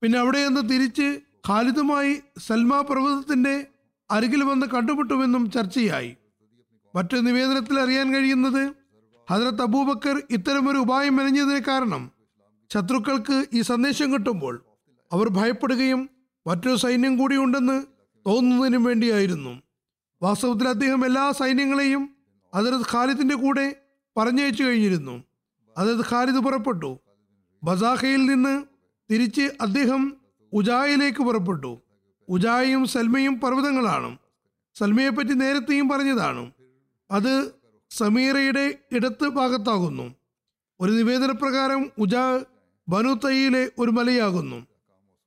പിന്നെ 0.02 0.18
അവിടെ 0.18 0.48
നിന്ന് 0.48 0.68
തിരിച്ച് 0.68 1.20
ഖാലിദുമായി 1.48 2.20
സൽമാ 2.38 2.80
പർവതത്തിന്റെ 2.80 3.66
അരികിൽ 4.10 4.42
വന്ന് 4.42 4.66
കണ്ടുമുട്ടുമെന്നും 4.66 5.50
ചർച്ചയായി. 5.50 6.16
മറ്റു 6.94 7.16
നിവേദനത്തിൽ 7.16 7.80
അറിയാൻ 7.80 8.14
കഴിയുന്നത് 8.14 8.74
ഹജറത്ത് 9.30 9.62
അബൂബക്കർ 9.62 10.22
ഇത്തരമൊരു 10.30 10.78
ഉപായം 10.78 11.16
മെനഞ്ഞതിന് 11.16 11.60
കാരണം 11.60 12.13
ശത്രുക്കൾക്ക് 12.72 13.44
ഈ 13.52 13.60
സന്ദേശം 13.60 14.14
കിട്ടുമ്പോൾ 14.14 14.64
അവർ 15.12 15.28
ഭയപ്പെടുകയും 15.28 16.10
മറ്റൊരു 16.46 16.76
സൈന്യം 16.76 17.16
കൂടി 17.16 17.36
ഉണ്ടെന്ന് 17.36 17.82
തോന്നുന്നതിനും 18.26 18.84
വേണ്ടിയായിരുന്നു. 18.84 19.62
വാസ്തവത്തിൽ 20.22 20.68
അദ്ദേഹം 20.68 21.06
എല്ലാ 21.06 21.32
സൈന്യങ്ങളെയും 21.32 22.16
ഹജറത്ത് 22.54 22.96
ഖാലിദിന്റെ 22.96 23.34
കൂടെ 23.34 23.76
പറഞ്ഞയച്ചു 24.16 24.64
കഴിഞ്ഞിരുന്നു. 24.64 25.22
ഹജറത്ത് 25.78 26.14
ഖാലിദ് 26.14 26.44
പുറപ്പെട്ടു. 26.44 26.98
ബസാഹയിൽ 27.64 28.26
നിന്ന് 28.26 28.64
തിരിച്ച് 29.10 29.50
അദ്ദേഹം 29.60 30.16
ഉജായിലേക്ക് 30.52 31.18
പുറപ്പെട്ടു. 31.18 31.80
ഉജായും 32.28 32.86
സൽമയും 32.86 33.40
പർവതങ്ങളാണ്. 33.40 34.18
സൽമയെ 34.74 35.08
പറ്റി 35.08 35.32
നേരത്തെയും 35.32 35.88
പറഞ്ഞതാണ്. 35.88 36.50
അത് 37.10 37.54
സമീറയുടെ 37.90 38.78
ഇടത്ത് 38.92 39.28
ഭാഗത്താകുന്നു. 39.28 40.14
ഒരു 40.80 40.92
നിവേദന 40.92 41.30
പ്രകാരം 41.30 41.90
ഉജാ 41.98 42.44
ബനു 42.88 43.12
തയ്യിലെ 43.12 43.70
ഒരു 43.78 43.90
മലയാകുന്നു. 43.90 44.66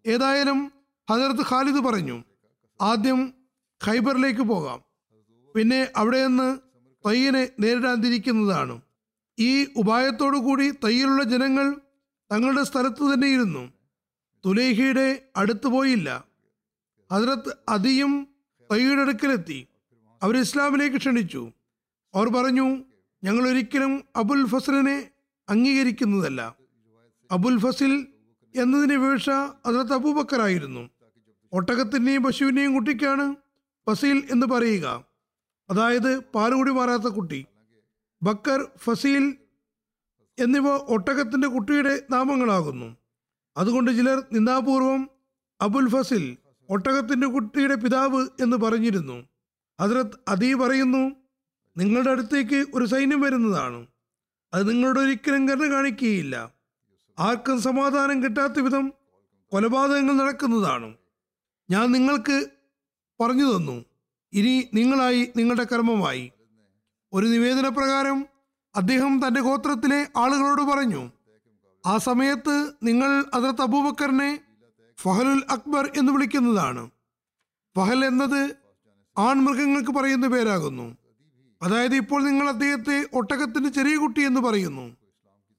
ഏതായാലും 0.07 0.71
ഹജറത്ത് 1.11 1.41
ഖാലിദ് 1.41 1.85
പറഞ്ഞു 1.85 2.23
ആദ്യം 2.81 3.33
ഖൈബറിലേക്ക് 3.87 4.41
പോകാം. 4.41 4.81
പിന്നെ 5.55 5.87
അവിടെ 5.95 6.27
നിന്ന് 6.27 6.57
തയ്യനെ 7.07 7.49
നേരിടാതിരിക്കുന്നതാണ്. 7.59 8.81
ഈ 9.39 9.67
ഉപായത്തോടു 9.75 10.37
കൂടി 10.37 10.71
തയ്യിലുള്ള 10.71 11.23
ജനങ്ങൾ 11.23 11.75
തങ്ങളുടെ 12.31 12.63
സ്ഥലത്ത് 12.63 13.13
തന്നെ 13.13 13.27
ഇരുന്നു. 13.27 13.71
തുലേഹിയുടെ 14.45 15.21
അടുത്ത് 15.35 15.67
പോയില്ല. 15.67 16.23
ഹജറത്ത് 17.13 17.57
അതിയും 17.69 18.27
തയ്യയുടെ 18.71 19.01
അടുക്കലെത്തി. 19.01 19.67
അവർ 20.23 20.37
ഇസ്ലാമിലേക്ക് 20.37 20.97
ക്ഷണിച്ചു. 20.97 21.51
അവർ 22.15 22.29
പറഞ്ഞു 22.29 22.83
ഞങ്ങൾ 23.23 23.47
ഒരിക്കലും 23.47 24.03
അബുൽ 24.15 24.45
ഫസലിനെ 24.45 25.09
അംഗീകരിക്കുന്നതല്ല. 25.49 26.56
അബുൽ 27.31 27.59
ഫസിൽ 27.59 28.07
എന്നതിന് 28.55 28.93
വീഴ്ച 28.93 29.29
ഹജറത്ത് 29.67 29.93
അബൂബക്കറായിരുന്നു. 29.93 30.89
ഒട്ടകത്തിന്റെയും 31.53 32.23
പശുവിന്റെയും 32.23 32.73
കുട്ടിക്കാണ് 32.73 33.35
ഫസീൽ 33.89 34.23
എന്ന് 34.31 34.45
പറയുക. 34.45 35.05
അതായത് 35.69 36.19
പാലുകൂടി 36.19 36.71
മാറാത്ത 36.71 37.03
കുട്ടി. 37.03 37.45
ബക്കർ 38.23 38.67
ഫസീൽ 38.77 39.35
എന്നിവ 40.39 40.67
ഒട്ടകത്തിന്റെ 40.67 41.47
കുട്ടിയുടെ 41.47 42.03
നാമങ്ങളാകുന്നു. 42.11 42.97
അതുകൊണ്ട് 43.57 43.91
ചിലർ 43.91 44.23
നിന്ദാപൂർവം 44.33 45.09
അബുൽ 45.61 45.89
ഫസിൽ 45.89 46.37
ഒട്ടകത്തിന്റെ 46.69 47.27
കുട്ടിയുടെ 47.27 47.75
പിതാവ് 47.75 48.27
എന്ന് 48.41 48.57
പറഞ്ഞിരുന്നു. 48.57 49.27
ഹസ്രത്ത് 49.81 50.19
അതീ 50.27 50.53
പറയുന്നു 50.53 51.11
നിങ്ങളുടെ 51.77 52.11
അടുത്തേക്ക് 52.11 52.65
ഒരു 52.73 52.85
സൈന്യം 52.85 53.21
വരുന്നതാണ്. 53.21 53.87
അത് 54.53 54.69
നിങ്ങളുടെ 54.69 54.99
ഒരിക്കലും 54.99 55.49
കരുണ 55.49 55.71
കാണിക്കുകയില്ല. 55.71 56.56
ആർക്കും 57.19 57.61
സമാധാനം 57.61 58.23
കിട്ടാത്ത 58.23 58.59
വിധം 58.59 58.93
കൊലപാതകങ്ങൾ 59.51 60.13
നടക്കുന്നതാണ്. 60.13 60.93
ഞാൻ 61.71 61.91
നിങ്ങൾക്ക് 61.91 62.45
പറഞ്ഞു 63.21 63.57
തന്നു. 63.57 63.85
ഇനി 64.33 64.69
നിങ്ങളായി 64.73 65.31
നിങ്ങളുടെ 65.35 65.63
കർമ്മമായി. 65.63 66.31
ഒരു 67.13 67.27
നിവേദന 67.27 67.67
പ്രകാരം 67.67 68.25
അദ്ദേഹം 68.75 69.27
തന്റെ 69.27 69.41
ഗോത്രത്തിലെ 69.41 70.07
ആളുകളോട് 70.17 70.61
പറഞ്ഞു 70.61 71.11
ആ 71.85 71.97
സമയത്ത് 71.97 72.71
നിങ്ങൾ 72.83 73.25
അതിർത്ത് 73.33 73.61
അബൂബക്കറിനെ 73.61 74.39
ഫഹലുൽ 75.01 75.43
അക്ബർ 75.49 75.91
എന്ന് 75.97 76.11
വിളിക്കുന്നതാണ്. 76.11 76.89
ഫഹൽ 77.77 78.05
എന്നത് 78.05 78.55
ആൺമൃഗങ്ങൾക്ക് 79.17 79.91
പറയുന്ന 79.91 80.27
പേരാകുന്നു. 80.27 80.97
അതായത് 81.61 81.95
ഇപ്പോൾ 81.95 82.23
നിങ്ങൾ 82.23 82.49
അദ്ദേഹത്തെ 82.49 83.07
ഒട്ടകത്തിന്റെ 83.13 83.69
ചെറിയ 83.69 83.95
കുട്ടി 83.95 84.21
എന്ന് 84.21 84.41
പറയുന്നു. 84.41 84.96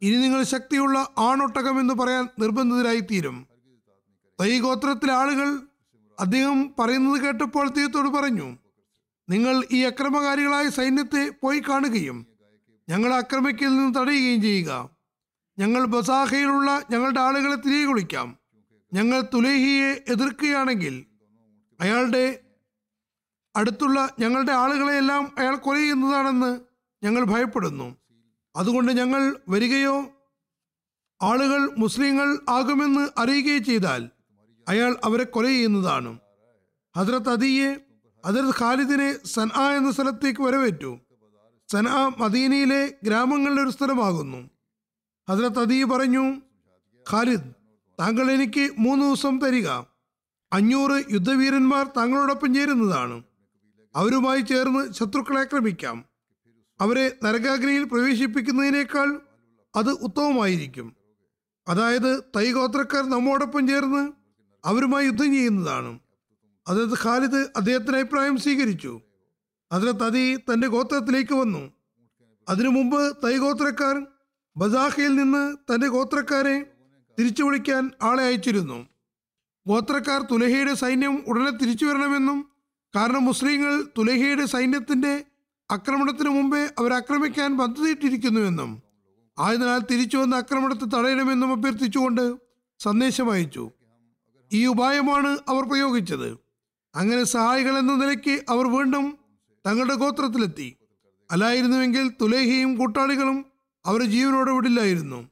ഇനി 0.02 0.16
നിങ്ങൾ 0.16 0.42
ശക്തിയുള്ള 0.42 1.14
ആണൊട്ടകം 1.18 1.80
എന്ന് 1.80 1.94
പറയാൻ 1.94 2.28
നിർബന്ധിതരായിത്തീരും. 2.38 3.46
തൈ 4.40 4.60
ഗോത്രത്തിലെ 4.60 5.12
ആളുകൾ 5.12 5.60
അദ്ദേഹം 6.20 6.74
പറയുന്നത് 6.78 7.20
കേട്ടപ്പോൾ 7.20 7.66
അദ്ദേഹത്തോട് 7.66 8.08
പറഞ്ഞു 8.08 8.58
നിങ്ങൾ 9.28 9.64
ഈ 9.72 9.82
അക്രമകാരികളായ 9.82 10.68
സൈന്യത്തെ 10.68 11.30
പോയി 11.42 11.60
കാണുകയും 11.60 12.26
ഞങ്ങളെ 12.88 13.16
ആക്രമിക്കൽ 13.16 13.76
നിന്ന് 13.76 14.00
തടയുകയും 14.00 14.42
ചെയ്യുക. 14.42 14.90
ഞങ്ങൾ 15.58 15.84
ബസാഹയിലുള്ള 15.84 16.82
ഞങ്ങളുടെ 16.90 17.20
ആളുകളെ 17.20 17.56
തിരികെ 17.56 17.86
കുളിക്കാം 17.86 18.38
ഞങ്ങൾ 18.94 19.20
തുലേഹിയെ 19.34 20.04
എതിർക്കുകയാണെങ്കിൽ 20.08 21.04
അയാളുടെ 21.80 22.38
അടുത്തുള്ള 23.56 24.14
ഞങ്ങളുടെ 24.18 24.52
ആളുകളെയെല്ലാം 24.52 25.32
അയാൾ 25.38 25.56
കൊല 25.56 25.76
ഞങ്ങൾ 27.04 27.24
ഭയപ്പെടുന്നു. 27.24 27.97
അതുകൊണ്ട് 28.58 28.92
ഞങ്ങൾ 28.92 29.36
വരികയോ 29.48 29.96
ആളുകൾ 31.22 31.74
മുസ്ലിങ്ങൾ 31.78 32.38
ആകുമെന്ന് 32.48 33.08
അറിയുകയോ 33.18 33.58
ചെയ്താൽ 33.58 34.10
അയാൾ 34.68 34.96
അവരെ 35.04 35.24
കൊല 35.24 35.46
ചെയ്യുന്നതാണ്. 35.46 36.18
ഹജ്രത്ത് 36.96 37.30
അദിയെ 37.30 37.76
ഹജ്രത് 38.26 38.54
ഖാലിദിനെ 38.60 39.26
സൻആ 39.26 39.72
എന്ന 39.72 39.92
സ്ഥലത്തേക്ക് 39.92 40.42
വരവേറ്റു. 40.42 40.98
സൻആ 41.72 42.08
മദീനയിലെ 42.18 42.94
ഗ്രാമങ്ങളുടെ 43.04 43.62
ഒരു 43.62 43.70
സ്ഥലമാകുന്നു. 43.70 44.50
ഹജ്രത്ത് 45.30 45.58
അദി 45.58 45.84
പറഞ്ഞു 45.84 46.34
ഖാലിദ് 47.10 47.48
താങ്കൾ 48.00 48.30
എനിക്ക് 48.30 48.70
മൂന്ന് 48.78 49.04
ദിവസം 49.04 49.40
തരിക. 49.40 49.68
അഞ്ഞൂറ് 50.52 51.04
യുദ്ധവീരന്മാർ 51.10 51.86
താങ്കളോടൊപ്പം 51.96 52.54
ചേരുന്നതാണ്. 52.54 53.22
അവരുമായി 53.96 54.40
ചേർന്ന് 54.40 54.92
ശത്രുക്കളെ 54.92 55.40
ആക്രമിക്കാം. 55.40 56.07
അവരെ 56.80 57.16
നരകാഗ്നിയിൽ 57.24 57.84
പ്രവേശിപ്പിക്കുന്നതിനേക്കാൾ 57.84 59.20
അത് 59.76 59.90
ഉത്തമമായിരിക്കും. 59.90 60.96
അതായത് 61.68 62.22
തൈഗോത്രക്കാർ 62.36 63.10
നമ്മോടൊപ്പം 63.10 63.68
ചേർന്ന് 63.68 64.12
അവരുമായി 64.64 65.06
യുദ്ധം 65.06 65.32
ചെയ്യുന്നതാണ്. 65.32 65.98
അതായത് 66.68 66.98
ഖാലിദ് 67.02 67.46
അദ്ദേഹത്തിന്റെ 67.56 67.98
അഭിപ്രായം 67.98 68.36
സ്വീകരിച്ചു. 68.36 69.00
അതിലെ 69.72 69.92
തതി 69.92 70.36
തന്റെ 70.36 70.68
ഗോത്രത്തിലേക്ക് 70.68 71.34
വന്നു. 71.34 71.72
അതിനു 72.48 72.68
മുമ്പ് 72.68 73.16
തൈ 73.24 73.36
ഗോത്രക്കാർ 73.36 74.06
ബസാഖയിൽ 74.56 75.14
നിന്ന് 75.14 75.56
തന്റെ 75.56 75.86
ഗോത്രക്കാരെ 75.86 76.66
തിരിച്ചു 77.18 77.42
വിളിക്കാൻ 77.42 77.90
ആളെ 78.02 78.24
അയച്ചിരുന്നു. 78.24 78.86
ഗോത്രക്കാർ 79.66 80.22
തുലഹയുടെ 80.22 80.74
സൈന്യം 80.74 81.24
ഉടനെ 81.26 81.50
തിരിച്ചു 81.50 81.86
വരണമെന്നും 81.86 82.48
കാരണം 82.96 83.24
മുസ്ലിങ്ങൾ 83.24 83.84
തുലഹയുടെ 83.98 84.46
സൈന്യത്തിന്റെ 84.46 85.24
ആക്രമണത്തിന് 85.70 86.28
മുമ്പേ 86.28 86.68
അവർ 86.78 86.92
ആക്രമിക്കാൻ 86.92 87.58
പദ്ധതിയിട്ടിരിക്കുന്നുവെന്നും 87.58 88.82
ആയതിനാൽ 89.38 89.78
തിരിച്ചു 89.78 90.16
വന്ന് 90.16 90.36
ആക്രമണത്തെ 90.36 90.84
തടയണമെന്നും 90.84 91.52
അഭ്യർത്ഥിച്ചുകൊണ്ട് 91.52 92.36
സന്ദേശം 92.78 93.30
അയച്ചു. 93.30 93.70
ഈ 94.52 94.66
ഉപായമാണ് 94.66 95.38
അവർ 95.48 95.68
പ്രയോഗിച്ചത്. 95.68 96.38
അങ്ങനെ 96.94 97.24
സഹായികൾ 97.24 97.78
എന്ന 97.78 97.94
നിലയ്ക്ക് 97.94 98.44
അവർ 98.48 98.66
വീണ്ടും 98.66 99.18
തങ്ങളുടെ 99.66 99.94
ഗോത്രത്തിലെത്തി. 99.94 100.76
അല്ലായിരുന്നുവെങ്കിൽ 101.30 102.08
തുലേഹിയും 102.20 102.76
കൂട്ടാളികളും 102.76 103.46
അവരുടെ 103.86 104.06
ജീവനോടെ 104.06 104.52
വിടില്ലായിരുന്നു. 104.52 105.28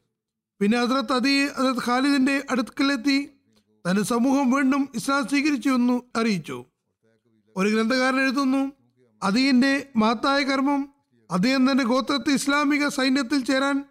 പിന്നെ 0.60 0.84
ഹസ്രത്ത് 0.84 1.12
അതിയെ 1.12 1.46
ഹസ്രത്ത് 1.46 1.90
ഖാലിദിന്റെ 1.90 2.42
അടുക്കലെത്തി 2.50 3.30
തന്റെ 3.90 4.02
സമൂഹം 4.02 4.50
വീണ്ടും 4.50 4.88
ഇസ്ലാം 4.94 5.28
സ്വീകരിച്ചു 5.28 5.68
എന്നു 5.68 6.02
അറിയിച്ചു. 6.16 6.64
ഒരു 7.56 7.68
ഗ്രന്ഥകാരൻ 7.68 8.20
എഴുതുന്നു 8.20 8.72
അദീന്റെ 9.22 9.88
മഹത്തായ 9.96 10.42
കർമ്മം 10.42 10.88
അദ്ദേഹം 11.30 11.70
തന്റെ 11.70 11.84
ഗോത്രത്തെ 11.84 12.30
ഇസ്ലാമിക 12.30 12.88
സൈന്യത്തിൽ 12.88 13.44
ചേരാൻ 13.44 13.84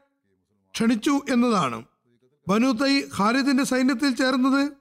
ക്ഷണിച്ചു 0.72 1.22
എന്നതാണ്. 1.30 1.84
ബനു 2.48 2.72
തൈ 2.72 3.02
ഖാലിദിന്റെ 3.20 3.64
സൈന്യത്തിൽ 3.64 4.16
ചേർന്നത് 4.16 4.72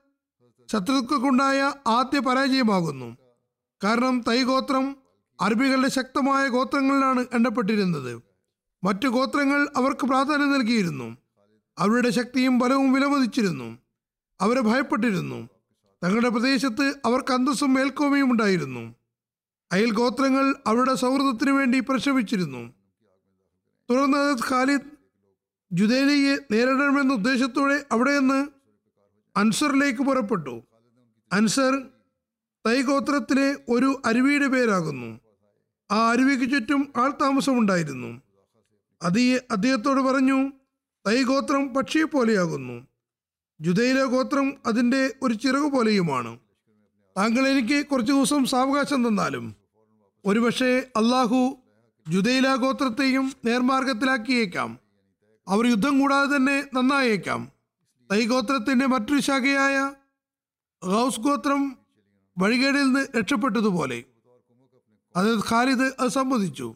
ശത്രുക്കൾക്കുണ്ടായ 0.72 1.72
ആദ്യ 1.86 2.18
പരാജയമാകുന്നു. 2.18 3.16
കാരണം 3.84 4.20
തൈ 4.28 4.42
ഗോത്രം 4.42 4.96
അറബികളുടെ 5.40 5.88
ശക്തമായ 5.88 6.48
ഗോത്രങ്ങളിലാണ് 6.48 7.26
എണ്ണപ്പെട്ടിരുന്നത്. 7.34 8.22
മറ്റു 8.84 9.08
ഗോത്രങ്ങൾ 9.08 9.68
അവർക്ക് 9.76 10.06
പ്രാധാന്യം 10.06 10.52
നൽകിയിരുന്നു. 10.52 11.16
അവരുടെ 11.78 12.10
ശക്തിയും 12.10 12.58
ബലവും 12.58 12.92
വിലമതിച്ചിരുന്നു. 12.92 13.78
അവരെ 14.40 14.60
ഭയപ്പെട്ടിരുന്നു. 14.60 15.48
തങ്ങളുടെ 16.04 16.28
പ്രദേശത്ത് 16.28 16.94
അവർക്ക് 17.04 17.32
അന്തസ്സും 17.32 17.74
മേൽക്കോമയും 17.74 18.30
ഉണ്ടായിരുന്നു. 18.30 18.94
അയൽ 19.74 19.90
ഗോത്രങ്ങൾ 19.90 20.54
അവരുടെ 20.66 20.94
സൗഹൃദത്തിനു 20.94 21.52
വേണ്ടി 21.52 21.80
പ്രക്ഷേപിച്ചിരുന്നു 21.80 22.74
തുടർന്ന് 23.90 24.36
ഖാലിദ് 24.48 24.90
ജുദേലിയെ 25.72 26.36
നേരിടണമെന്ന 26.50 27.12
ഉദ്ദേശത്തോടെ 27.12 27.84
അവിടെ 27.92 28.18
നിന്ന് 28.18 28.46
അൻസറിലേക്ക് 29.36 29.98
പുറപ്പെട്ടു. 29.98 30.62
അൻസർ 31.32 31.82
തൈ 32.66 32.82
ഗോത്രത്തിലെ 32.82 33.56
ഒരു 33.68 34.02
അരുവിയുടെ 34.04 34.46
പേരാകുന്നു. 34.46 35.20
ആ 35.90 36.10
അരുവിക്ക് 36.10 36.54
ചുറ്റും 36.54 36.92
ആൾ 36.96 37.10
താമസമുണ്ടായിരുന്നു. 37.10 38.22
അതി 39.02 39.40
അദ്ദേഹത്തോട് 39.50 40.00
പറഞ്ഞു 40.00 40.52
തൈ 41.06 41.22
ഗോത്രം 41.22 41.74
പക്ഷിയെ 41.74 42.04
പോലെയാകുന്നു. 42.04 42.86
ജുദൈല 43.60 44.04
ഗോത്രം 44.04 44.54
അതിന്റെ 44.66 45.14
ഒരു 45.22 45.34
ചിറകു 45.34 45.68
പോലെയുമാണ്. 45.68 46.38
താങ്കൾ 47.16 47.48
എനിക്ക് 47.48 47.86
കുറച്ച് 47.86 48.12
ദിവസം 48.12 48.44
സാവകാശം 48.44 49.08
തന്നാലും 49.08 49.63
ഒരുപക്ഷെ 50.26 50.92
അള്ളാഹു 50.96 51.58
ജുദൈല 52.08 52.54
ഗോത്രത്തെയും 52.54 53.32
നേർമാർഗത്തിലാക്കിയേക്കാം. 53.44 54.78
അവർ 55.48 55.66
യുദ്ധം 55.66 56.00
കൂടാതെ 56.00 56.36
തന്നെ 56.36 56.64
നന്നായേക്കാം. 56.74 57.52
തൈ 58.12 58.26
ഗോത്രത്തിന്റെ 58.26 58.86
മറ്റൊരു 58.86 59.20
ശാഖയായ 59.20 59.92
ഗൗസ് 60.84 61.20
ഗോത്രം 61.20 61.76
വഴികേടിൽ 62.38 62.82
നിന്ന് 62.82 63.06
രക്ഷപ്പെട്ടതുപോലെ. 63.18 64.04
ഹജരത് 65.16 65.44
ഖാലിദ് 65.50 65.92
അത് 66.00 66.08
സമ്മതിച്ചു 66.08 66.74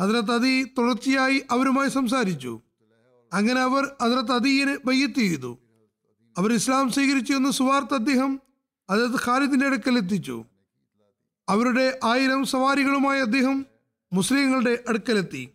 ഹജരത്ത് 0.00 0.32
അതി 0.32 0.64
തുടർച്ചയായി 0.78 1.42
അവരുമായി 1.50 1.88
സംസാരിച്ചു. 1.88 2.60
അങ്ങനെ 3.32 3.60
അവർ 3.60 3.84
ഹജരത്ത് 4.02 4.32
അദീന് 4.32 4.78
വയ്യത്ത് 4.84 5.14
ചെയ്തു. 5.14 5.58
അവർ 6.38 6.52
ഇസ്ലാം 6.52 6.92
സ്വീകരിച്ചു 6.92 7.32
എന്ന് 7.32 7.50
സുവാർത്ത് 7.50 7.94
അദ്ദേഹം 7.94 8.40
ഹജരത്ത് 8.90 9.24
ഖാലിദിന്റെ 9.26 9.66
അടുക്കൽ 9.66 9.98
എത്തിച്ചു. 9.98 10.44
അവരുടെ 11.48 11.98
ആയിരം 12.04 12.44
സവാരികളുമായി 12.44 13.20
അദ്ദേഹം 13.20 13.66
മുസ്ലിങ്ങളുടെ 14.12 14.84
അടുക്കലെത്തി. 14.88 15.48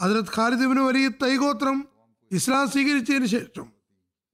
അതിനത് 0.00 0.24
ഖാലിദിബിന് 0.36 0.80
വലിയ 0.80 1.08
തൈഗോത്രം 1.08 1.88
ഇസ്ലാം 2.30 2.70
സ്വീകരിച്ചതിന് 2.70 3.26
ശേഷം 3.26 3.66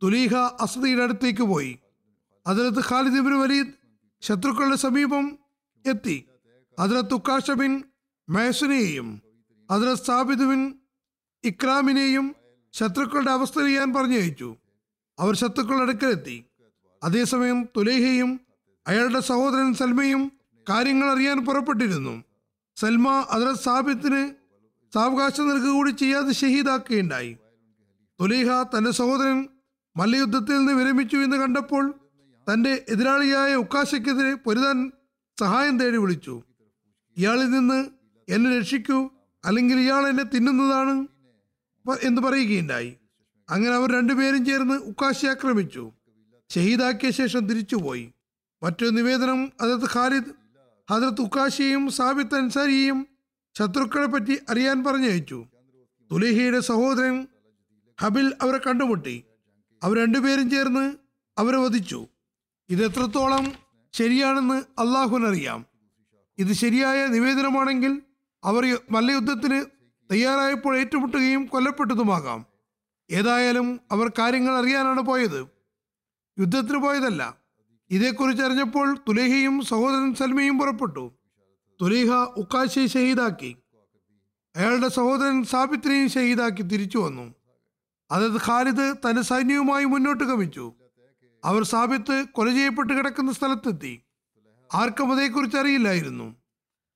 തുലീഹ 0.02 0.34
അസദിയുടെ 0.34 1.02
അടുത്തേക്ക് 1.02 1.42
പോയി. 1.42 1.78
അതിലത്ത് 2.46 2.78
ഖാലിദിബിന് 2.78 3.34
വലിയ 3.34 3.64
ശത്രുക്കളുടെ 4.22 4.76
സമീപം 4.76 5.38
എത്തി. 5.86 6.24
അതിലത്ത് 6.78 7.14
ഉക്കാഷ 7.14 7.50
ബിൻ 7.50 7.84
മഹസുനെയും 8.28 9.22
അതിലത്ത് 9.70 10.02
സാബിദ് 10.02 10.40
ബിൻ 10.40 10.74
ഇക്രാമിനെയും 11.44 12.34
ശത്രുക്കളുടെ 12.72 13.30
അവസ്ഥ 13.30 13.58
ചെയ്യാൻ 13.58 13.94
പറഞ്ഞയച്ചു. 13.94 14.56
അവർ 15.18 15.36
ശത്രുക്കളുടെ 15.36 15.82
അടുക്കലെത്തി. 15.82 16.44
അതേസമയം 17.04 17.68
തുലേഹയും 17.76 18.40
അയാളുടെ 18.86 19.20
സഹോദരൻ 19.20 19.74
സൽമയും 19.74 20.32
കാര്യങ്ങൾ 20.68 21.10
അറിയാൻ 21.10 21.44
പുറപ്പെട്ടിരുന്നു. 21.44 22.24
സൽമ 22.76 23.20
ഹജരത് 23.20 23.56
സാബിത്തിന് 23.56 24.30
സാവകാശം 24.94 25.48
നൽകുക 25.48 25.72
കൂടി 25.72 25.90
ചെയ്യാതെ 25.90 26.32
ഷഹീദാക്കുകയുണ്ടായി. 26.32 27.36
തുലീഹ 28.20 28.62
തന്റെ 28.62 28.90
സഹോദരൻ 28.90 29.48
മല്ലയുദ്ധത്തിൽ 29.96 30.58
നിന്ന് 30.58 30.72
വിരമിച്ചു 30.72 31.16
എന്ന് 31.16 31.36
കണ്ടപ്പോൾ 31.36 31.94
തന്റെ 32.52 32.84
എതിരാളിയായ 32.88 33.54
ഉക്കാശയ്ക്കെതിരെ 33.54 34.34
പൊരുതാൻ 34.34 34.92
സഹായം 35.40 35.78
തേടി 35.78 35.96
വിളിച്ചു. 35.96 36.42
ഇയാളിൽ 37.16 37.50
നിന്ന് 37.50 37.78
എന്നെ 38.28 38.58
രക്ഷിക്കൂ 38.58 39.10
അല്ലെങ്കിൽ 39.44 39.80
ഇയാൾ 39.80 40.06
എന്നെ 40.06 40.24
തിന്നുന്നതാണ് 40.24 41.06
എന്ന് 42.02 42.22
പറയുകയുണ്ടായി. 42.22 42.96
അങ്ങനെ 43.50 43.74
അവർ 43.74 43.92
രണ്ടുപേരും 43.92 44.46
ചേർന്ന് 44.46 44.74
ഉക്കാശി 44.74 45.26
ആക്രമിച്ചു. 45.26 45.92
ഷഹീദാക്കിയ 46.54 47.10
ശേഷം 47.10 47.46
തിരിച്ചുപോയി. 47.46 48.12
മറ്റൊരു 48.62 48.90
നിവേദനം 48.90 49.52
ഹജരത്ത് 49.62 49.88
ഖാലിദ് 49.94 50.45
ഹജരത്ത് 50.90 51.20
ഉക്കാശിയും 51.20 51.90
സാബിത്ത് 51.90 52.34
അൻസാരിയെയും 52.34 53.06
ശത്രുക്കളെ 53.58 54.06
പറ്റി 54.06 54.40
അറിയാൻ 54.48 54.84
പറഞ്ഞയച്ചു. 54.84 55.46
തുലിഹിയുടെ 56.12 56.60
സഹോദരൻ 56.60 57.26
ഹബിൽ 58.00 58.34
അവരെ 58.42 58.58
കണ്ടുമുട്ടി. 58.58 59.24
അവർ 59.82 59.96
രണ്ടുപേരും 59.98 60.50
ചേർന്ന് 60.50 60.94
അവരെ 61.38 61.56
വധിച്ചു. 61.56 62.06
ഇത് 62.70 62.84
എത്രത്തോളം 62.84 63.52
ശരിയാണെന്ന് 63.92 64.54
അള്ളാഹുവിനറിയാം. 64.54 65.66
ഇത് 66.38 66.52
ശരിയായ 66.52 67.06
നിവേദനമാണെങ്കിൽ 67.06 68.02
അവർ 68.44 68.78
മല്ലയുദ്ധത്തിന് 68.90 69.64
തയ്യാറായപ്പോൾ 70.12 70.78
ഏറ്റുമുട്ടുകയും 70.78 71.46
കൊല്ലപ്പെട്ടതുമാകാം. 71.46 72.44
ഏതായാലും 73.10 73.80
അവർ 73.92 74.10
കാര്യങ്ങൾ 74.18 74.58
അറിയാനാണ് 74.58 75.00
പോയത്. 75.00 75.46
യുദ്ധത്തിന് 76.38 76.78
പോയതല്ല 76.78 77.45
ഇതേക്കുറിച്ച് 77.90 78.42
അറിഞ്ഞപ്പോൾ 78.42 78.94
തുലേഹയും 79.08 79.64
സഹോദരൻ 79.64 80.14
സൽമയും 80.14 80.58
പുറപ്പെട്ടു. 80.58 81.12
തുലേഹ 81.82 82.12
ഉക്കാശയെ 82.12 82.86
ഷഹീദാക്കി. 82.86 83.56
അയാളുടെ 84.56 84.88
സഹോദരൻ 84.88 85.44
സാബിത്രിയും 85.44 86.08
ഷഹീദാക്കി 86.08 86.62
തിരിച്ചു 86.62 86.98
വന്നു. 86.98 87.34
അതത് 88.10 88.40
ഖാലിദ് 88.46 88.94
തന്റെ 88.94 89.22
സൈന്യവുമായി 89.22 89.84
മുന്നോട്ട് 89.84 90.24
ഗമിച്ചു. 90.24 90.72
അവർ 91.44 91.62
സാബിത്ത് 91.62 92.24
കൊല 92.32 92.50
ചെയ്യപ്പെട്ട് 92.50 92.92
കിടക്കുന്ന 92.92 93.32
സ്ഥലത്തെത്തി. 93.32 94.00
ആർക്കും 94.74 95.12
അതേക്കുറിച്ച് 95.12 95.56
അറിയില്ലായിരുന്നു. 95.56 96.36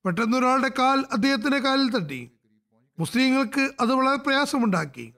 പെട്ടെന്ന് 0.04 0.36
ഒരാളുടെ 0.36 0.70
കാൽ 0.78 1.04
അദ്ദേഹത്തിന്റെ 1.12 1.58
കാലിൽ 1.58 1.90
തട്ടി. 1.90 2.30
മുസ്ലിങ്ങൾക്ക് 2.98 3.70
അത് 3.80 3.94
വളരെ 3.94 4.16
പ്രയാസമുണ്ടാക്കി. 4.16 5.12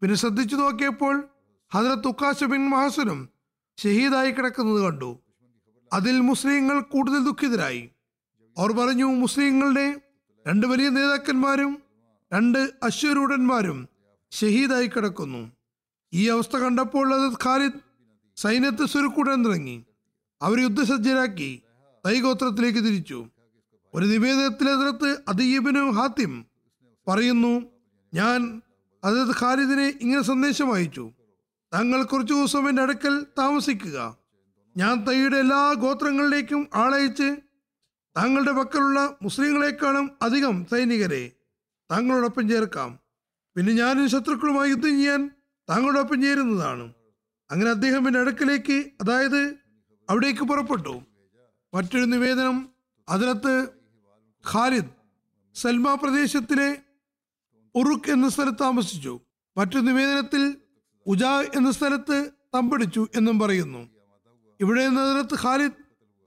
പിന്നെ 0.00 0.16
ശ്രദ്ധിച്ചു 0.16 0.56
നോക്കിയപ്പോൾ 0.56 1.28
ഹജറത്ത് 1.74 2.08
ഉക്കാശ 2.08 2.44
ബിൻ 2.44 2.70
മഹസുനും 2.70 3.33
ഷഹീദായി 3.78 4.30
കിടക്കുന്നത് 4.30 4.82
കണ്ടു. 4.82 5.18
അതിൽ 5.92 6.20
മുസ്ലിങ്ങൾ 6.20 6.80
കൂടുതൽ 6.80 7.24
ദുഃഖിതരായി. 7.24 7.90
അവർ 8.58 8.72
പറഞ്ഞു 8.72 9.04
മുസ്ലിങ്ങളുടെ 9.04 10.00
രണ്ട് 10.46 10.66
വലിയ 10.66 10.88
നേതാക്കന്മാരും 10.88 11.82
രണ്ട് 12.32 12.58
അശ്വരൂഢന്മാരും 12.58 13.88
ഷഹീദായി 14.32 14.86
കിടക്കുന്നു. 14.86 15.52
ഈ 16.12 16.28
അവസ്ഥ 16.28 16.56
കണ്ടപ്പോൾ 16.56 17.14
അത് 17.14 17.32
ഖാലിദ് 17.44 17.72
സൈന്യത്തെ 18.36 18.86
സുരുക്കൂടാൻ 18.86 19.44
തുടങ്ങി. 19.44 19.84
അവർ 20.42 20.60
യുദ്ധസജ്ജരാക്കി 20.60 21.62
തൈഗോത്രത്തിലേക്ക് 22.06 22.78
തിരിച്ചു. 22.78 23.26
ഒരു 23.94 24.06
നിവേദനത്തിലെ 24.06 24.72
അതിർത്ത് 24.72 25.22
അദീബിനു 25.28 25.90
ഹാത്തിം 25.90 26.46
പറയുന്നു 27.08 27.62
ഞാൻ 28.14 28.62
അതത് 29.04 29.34
ഖാലിദിനെ 29.40 29.94
ഇങ്ങനെ 30.00 30.22
സന്ദേശം 30.22 30.74
അയച്ചു. 30.74 31.12
താങ്കൾ 31.74 32.02
കുറച്ചു 32.02 32.34
ദിവസം 32.34 32.68
എന്റെ 32.68 32.82
അടുക്കൽ 32.82 33.26
താമസിക്കുക. 33.38 34.16
ഞാൻ 34.76 35.04
തൈയുടെ 35.04 35.36
എല്ലാ 35.36 35.72
ഗോത്രങ്ങളിലേക്കും 35.72 36.68
ആളയച്ച് 36.74 37.36
താങ്കളുടെ 38.16 38.52
പക്കലുള്ള 38.52 39.16
മുസ്ലിങ്ങളെക്കാളും 39.22 40.10
അധികം 40.22 40.66
സൈനികരെ 40.70 41.30
താങ്കളോടൊപ്പം 41.90 42.48
ചേർക്കാം. 42.48 42.98
പിന്നെ 43.56 43.72
ഞാനും 43.72 44.08
ശത്രുക്കളുമായി 44.08 44.70
യുദ്ധം 44.70 44.90
ചെയ്യാൻ 44.90 45.30
താങ്കളോടൊപ്പം 45.70 46.22
ചേരുന്നതാണ്. 46.22 46.92
അങ്ങനെ 47.50 47.70
അദ്ദേഹം 47.70 48.06
എന്റെ 48.06 48.20
അടുക്കലേക്ക് 48.20 48.90
അതായത് 49.00 49.54
അവിടേക്ക് 50.10 50.40
പുറപ്പെട്ടു. 50.40 51.02
മറ്റൊരു 51.74 52.04
നിവേദനം 52.04 52.68
അതിനകത്ത് 53.08 53.68
ഖാലിദ് 54.52 54.90
സൽമ 55.54 55.94
പ്രദേശത്തിലെ 55.94 56.78
ഉറുക്ക് 57.74 58.10
എന്ന 58.10 58.28
സ്ഥലത്ത് 58.28 58.58
താമസിച്ചു. 58.60 59.20
മറ്റൊരു 59.58 59.80
നിവേദനത്തിൽ 59.80 60.56
ഉജാ 61.06 61.44
എന്ന 61.54 61.70
സ്ഥലത്ത് 61.70 62.30
തമ്പടിച്ചു 62.54 63.08
എന്നും 63.16 63.38
പറയുന്നു. 63.38 63.88
ഇവിടെ 64.60 64.88
നഗരത്ത് 64.88 65.34
ഖാലിദ് 65.42 65.72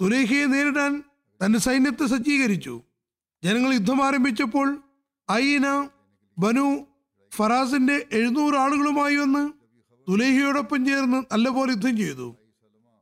തുലേഖയെ 0.01 0.45
നേരിടാൻ 0.45 1.03
തന്റെ 1.45 1.59
സൈന്യത്തെ 1.59 2.05
സജ്ജീകരിച്ചു. 2.05 2.81
ജനങ്ങൾ 3.43 3.73
യുദ്ധം 3.73 4.05
ആരംഭിച്ചപ്പോൾ 4.05 4.83
ഐന 5.31 5.89
ബനു 6.37 6.85
ഫറാസിന്റെ 7.35 8.05
എഴുന്നൂറ് 8.11 8.55
ആളുകളുമായി 8.55 9.15
വന്ന് 9.15 9.51
തുലേഹയോടൊപ്പം 10.09 10.85
ചേർന്ന് 10.85 11.23
നല്ലപോലെ 11.31 11.71
യുദ്ധം 11.71 11.97
ചെയ്തു. 11.97 12.35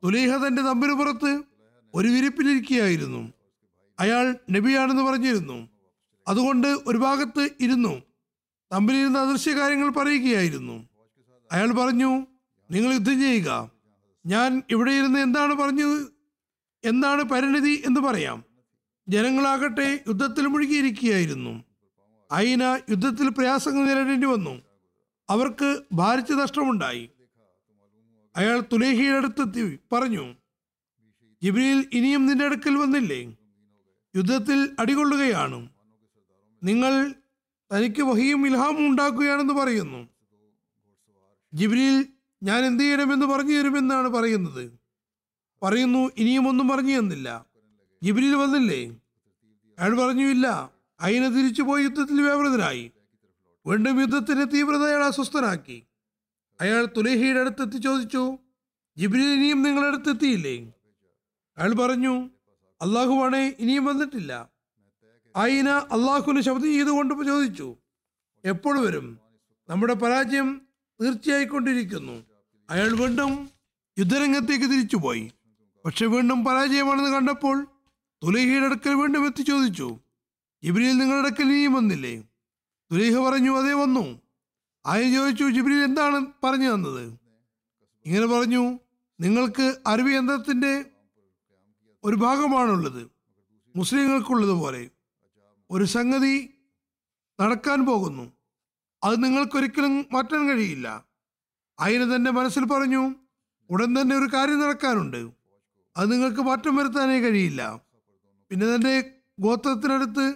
തുലേഹ 0.03 0.35
തന്റെ 0.35 0.61
തമ്പിന് 0.61 0.93
പുറത്ത് 0.93 1.43
ഒരു 1.93 2.07
വിരിപ്പിലിരിക്കുകയായിരുന്നു. 2.07 3.33
അയാൾ 3.99 4.35
നബിയാണെന്ന് 4.51 5.03
പറഞ്ഞിരുന്നു. 5.03 5.69
അതുകൊണ്ട് 6.27 6.67
ഒരു 6.67 6.97
ഭാഗത്ത് 6.97 7.49
ഇരുന്നു. 7.59 8.01
തമ്പിലിരുന്ന് 8.73 9.19
അദൃശ്യ 9.19 9.55
കാര്യങ്ങൾ 9.55 9.89
പറയുകയായിരുന്നു. 9.89 10.94
അയാൾ 11.51 11.71
പറഞ്ഞു 11.71 12.27
നിങ്ങൾ 12.71 12.93
യുദ്ധം 12.93 13.19
ചെയ്യുക. 13.19 13.71
ഞാൻ 14.25 14.63
ഇവിടെ 14.69 14.91
ഇരുന്ന് 14.91 15.19
എന്താണ് 15.19 15.53
പറഞ്ഞത്? 15.53 16.08
എന്താണ് 16.84 17.23
പരിണിതി 17.23 17.84
എന്ന് 17.86 18.01
പറയാം. 18.01 18.43
ജനങ്ങളാകട്ടെ 19.10 20.03
യുദ്ധത്തിൽ 20.08 20.47
മുഴുകിയിരിക്കുകയായിരുന്നു. 20.47 21.63
അയിന 22.31 22.63
യുദ്ധത്തിൽ 22.63 23.29
പ്രയാസങ്ങൾ 23.29 23.86
നേരിടേണ്ടി 23.86 24.27
വന്നു. 24.27 24.62
അവർക്ക് 25.29 25.81
ഭാരിച്ച 25.93 26.31
നഷ്ടമുണ്ടായി. 26.31 27.10
അയാൾ 28.36 28.63
തുലേഹിയുടെ 28.73 29.17
അടുത്തെത്തി 29.17 29.79
പറഞ്ഞു 29.93 30.36
ജിബ്രീൽ 31.43 31.89
ഇനിയും 31.93 32.25
നിന്റെ 32.25 32.45
അടുക്കൽ 32.45 32.75
വന്നില്ലേ? 32.75 33.36
യുദ്ധത്തിൽ 34.15 34.75
അടികൊള്ളുകയാണ്. 34.79 35.69
നിങ്ങൾ 36.63 37.13
തനിക്ക് 37.73 38.01
വഹിയും 38.01 38.47
ഇൽഹാമും 38.47 38.88
ഉണ്ടാക്കുകയാണെന്ന് 38.88 39.53
പറയുന്നു. 39.53 40.14
ജിബ്രീൽ 41.55 42.05
ഞാൻ 42.43 42.65
എന്ത് 42.65 42.83
ചെയ്യണമെന്ന് 42.83 43.25
പറഞ്ഞു 43.25 43.53
തരുമെന്നാണ് 43.53 44.07
പറയുന്നത്. 44.07 44.79
പറയുന്നു 45.63 46.11
ഇനിയും 46.17 46.47
ഒന്നും 46.47 46.67
പറഞ്ഞു 46.67 46.99
തന്നില്ല. 46.99 47.45
ജിബ്രീൽ 48.03 48.35
വന്നില്ലേ? 48.35 49.01
അയാൾ 49.79 49.97
പറഞ്ഞു 49.97 50.25
ഇല്ല 50.25 50.71
അയിനെ 50.99 51.29
തിരിച്ചു 51.29 51.61
പോയി 51.61 51.83
യുദ്ധത്തിൽ 51.83 52.21
വ്യാപൃതനായി 52.21 52.91
വീണ്ടും 53.65 54.01
യുദ്ധത്തിന്റെ 54.01 54.45
തീവ്രത 54.45 54.83
അയാൾ 54.83 55.03
അസ്വസ്ഥനാക്കി. 55.03 55.83
അയാൾ 56.61 56.85
തുലേഹിയുടെ 56.85 57.39
അടുത്തെത്തി 57.39 57.77
ചോദിച്ചു 57.77 58.37
ജിബ്രീൽ 58.97 59.25
ഇനിയും 59.25 59.63
നിങ്ങളുടെ 59.63 59.97
അടുത്തെത്തിയില്ലേ? 59.97 60.73
അയാൾ 61.57 61.73
പറഞ്ഞു 61.73 62.29
അള്ളാഹുവാണെ 62.81 63.55
ഇനിയും 63.59 63.85
വന്നിട്ടില്ല. 63.85 64.49
ആയിന 65.35 65.69
അള്ളാഹുവിന് 65.69 66.41
ശബ്ദം 66.41 66.73
ചെയ്തുകൊണ്ട് 66.73 67.25
ചോദിച്ചു 67.25 67.75
എപ്പോൾ 68.45 68.85
വരും? 68.85 69.19
നമ്മുടെ 69.69 69.93
പരാജയം 69.93 70.64
തീർച്ചയായിക്കൊണ്ടിരിക്കുന്നു. 71.01 72.23
അയാൾ 72.69 72.95
വീണ്ടും 72.95 73.49
യുദ്ധരംഗത്തേക്ക് 73.99 74.65
തിരിച്ചുപോയി. 74.65 75.31
പക്ഷെ 75.86 76.05
വീണ്ടും 76.05 76.45
പരാജയമാണെന്ന് 76.45 77.10
കണ്ടപ്പോൾ 77.10 77.67
തുലഹിയുടെ 78.23 78.65
അടുക്കൽ 78.65 78.93
വീണ്ടും 78.93 79.25
എത്തി 79.25 79.41
ചോദിച്ചു 79.41 79.99
ജിബ്രിയിൽ 80.63 80.97
നിങ്ങളുടെ 80.97 81.27
അടുക്കൽ 81.27 81.43
ഇനിയും 81.43 81.73
വന്നില്ലേ? 81.73 82.21
തുലൈഹ 82.91 83.17
പറഞ്ഞു 83.17 83.58
അതേ 83.58 83.73
വന്നു. 83.73 84.21
ആയ 84.86 85.12
ചോദിച്ചു 85.12 85.43
ജിബ്രിയിൽ 85.43 85.84
എന്താണ് 85.84 86.25
പറഞ്ഞു 86.43 86.73
തന്നത്? 86.73 87.19
ഇങ്ങനെ 88.05 88.25
പറഞ്ഞു 88.25 88.79
നിങ്ങൾക്ക് 89.19 89.75
അറബി 89.88 90.12
യന്ത്രത്തിന്റെ 90.12 90.86
ഒരു 92.03 92.15
ഭാഗമാണുള്ളത് 92.15 93.08
മുസ്ലിങ്ങൾക്കുള്ളതുപോലെ. 93.75 94.89
ഒരു 95.71 95.84
സംഗതി 95.84 96.49
നടക്കാൻ 97.41 97.86
പോകുന്നു. 97.86 98.31
അത് 99.05 99.23
നിങ്ങൾക്കൊരിക്കലും 99.23 100.05
മാറ്റാൻ 100.11 100.49
കഴിയില്ല. 100.49 101.05
അയിന് 101.79 102.15
തന്നെ 102.15 102.31
മനസ്സിൽ 102.31 102.65
പറഞ്ഞു 102.65 103.15
ഉടൻ 103.69 104.01
തന്നെ 104.01 104.15
ഒരു 104.15 104.29
കാര്യം 104.33 104.59
നടക്കാനുണ്ട്. 104.59 105.31
അത് 105.97 106.11
നിങ്ങൾക്ക് 106.11 106.41
മാറ്റം 106.41 106.75
വരുത്താനേ 106.75 107.19
കഴിയില്ല. 107.19 107.81
പിന്നെ 108.49 108.75
തന്റെ 108.75 109.11
ഗോത്രത്തിനടുത്ത് 109.39 110.35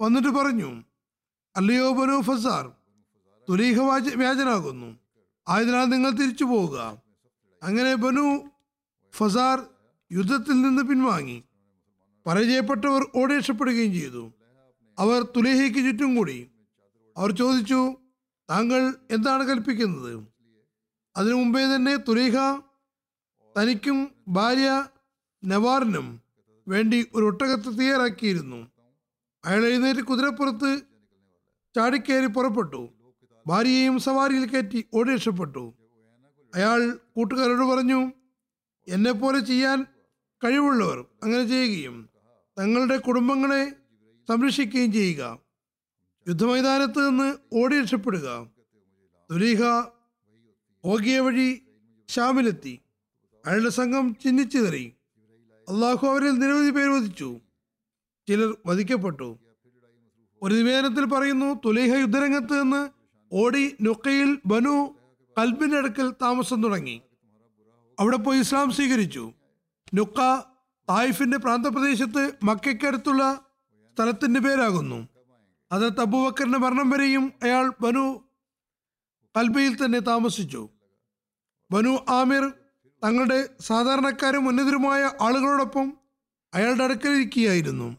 വന്നിട്ട് 0.00 0.28
പറഞ്ഞു 0.28 0.82
അല്ലയോ 1.56 1.92
ബനു 1.92 2.20
ഫസാർ 2.20 2.72
തുലീഹ 3.48 3.80
വ്യാജനാകുന്നു. 4.14 4.98
ആയതിനാൽ 5.48 5.84
നിങ്ങൾ 5.84 6.10
തിരിച്ചു 6.10 6.44
പോവുക. 6.44 7.02
അങ്ങനെ 7.62 7.94
ബനു 7.94 8.50
ഫസാർ 9.12 9.66
യുദ്ധത്തിൽ 10.12 10.52
നിന്ന് 10.52 10.82
പിൻവാങ്ങി. 10.82 11.44
പരാജയപ്പെട്ടവർ 12.26 13.06
ഓടി 13.16 13.36
രക്ഷപ്പെടുകയും 13.36 13.92
ചെയ്തു. 13.92 14.32
അവർ 14.98 15.22
തുലേഹയ്ക്ക് 15.36 15.78
ചുറ്റും 15.78 16.14
കൂടി. 16.16 16.51
അവർ 17.16 17.30
ചോദിച്ചു 17.30 17.96
താങ്കൾ 18.50 18.94
എന്താണ് 19.10 19.48
കൽപ്പിക്കുന്നത്? 19.48 20.24
അതിനു 21.16 21.34
മുമ്പേ 21.34 21.74
തന്നെ 21.74 21.96
തുരീഹ 21.96 22.36
തനിക്കും 23.58 24.10
ഭാര്യ 24.28 24.88
നവാറിനും 25.44 26.20
വേണ്ടി 26.68 27.06
ഒരു 27.14 27.24
ഒട്ടകത്ത് 27.24 27.78
തയ്യാറാക്കിയിരുന്നു. 27.78 28.70
അയാൾ 29.44 29.64
എഴുന്നേറ്റ് 29.64 30.00
കുതിരപ്പുറത്ത് 30.00 30.82
ചാടിക്കയറി 31.76 32.26
പുറപ്പെട്ടു. 32.26 32.88
ഭാര്യയെയും 33.46 33.98
സവാരിയിൽ 33.98 34.46
കയറ്റി 34.46 34.84
ഓടി 34.94 35.14
രക്ഷപ്പെട്ടു. 35.14 35.74
അയാൾ 36.54 36.98
കൂട്ടുകാരോട് 37.16 37.62
പറഞ്ഞു 37.62 38.12
എന്നെപ്പോലെ 38.88 39.40
ചെയ്യാൻ 39.40 39.86
കഴിവുള്ളവർ 40.44 41.04
അങ്ങനെ 41.22 41.44
ചെയ്യുകയും 41.46 42.08
തങ്ങളുടെ 42.58 42.96
കുടുംബങ്ങളെ 42.96 43.72
സംരക്ഷിക്കുകയും 44.28 44.92
ചെയ്യുക. 44.92 45.38
യുദ്ധമൈതാനത്ത് 46.28 47.08
നിന്ന് 47.08 47.36
ഓടി 47.52 47.80
രക്ഷപ്പെടുക. 47.80 48.46
ദുലീഹ 49.30 49.60
ഓകിയ 50.84 51.20
വഴി 51.20 51.62
ഷാമിലെത്തി. 52.08 52.80
അയാളുടെ 53.46 53.68
സംഘം 53.68 54.16
ചിഹ്നിച്ചിതറി 54.24 54.92
അള്ളാഹു 55.68 56.06
അവരിൽ 56.06 56.30
നിരവധി 56.30 56.70
പേർ 56.70 56.88
വധിച്ചു. 56.88 57.40
ചിലർ 58.28 58.56
വധിക്കപ്പെട്ടു. 58.66 59.38
ഒരു 60.42 60.54
നിവേദനത്തിൽ 60.54 61.04
പറയുന്നു 61.04 61.60
തുലൈഹ 61.64 61.94
യുദ്ധരംഗത്ത് 61.94 62.62
നിന്ന് 62.62 62.90
ഓടി 63.32 63.76
നുക്കയിൽ 63.82 64.38
ബനു 64.46 64.94
കൽബിന്റെ 65.38 65.76
അടുക്കൽ 65.76 66.10
താമസം 66.10 66.62
തുടങ്ങി. 66.62 67.02
അവിടെ 68.00 68.16
പോയി 68.16 68.38
ഇസ്ലാം 68.38 68.70
സ്വീകരിച്ചു. 68.70 69.32
നുക്ക 69.94 70.40
തായിഫിന്റെ 70.90 71.38
പ്രാന്തപ്രദേശത്ത് 71.38 72.32
മക്കയ്ക്കടുത്തുള്ള 72.42 73.46
സ്ഥലത്തിന്റെ 73.94 74.40
പേരാകുന്നു. 74.40 75.11
അത് 75.72 76.00
അബൂബക്കറിന്റെ 76.00 76.58
മരണം 76.58 76.90
വരെയും 76.90 77.32
അയാൾ 77.42 77.72
ബനു 77.80 78.20
കൽബയിൽ 79.36 79.84
തന്നെ 79.84 79.98
താമസിച്ചു. 79.98 80.68
ബനു 81.70 81.98
ആമിർ 82.08 82.52
തങ്ങളുടെ 83.04 83.48
സാധാരണക്കാരും 83.60 84.48
ഉന്നതരുമായ 84.48 85.10
ആളുകളോടൊപ്പം 85.20 85.92
അയാളുടെ 86.54 86.84
അടുക്കലിരിക്കുകയായിരുന്നു 86.84 87.96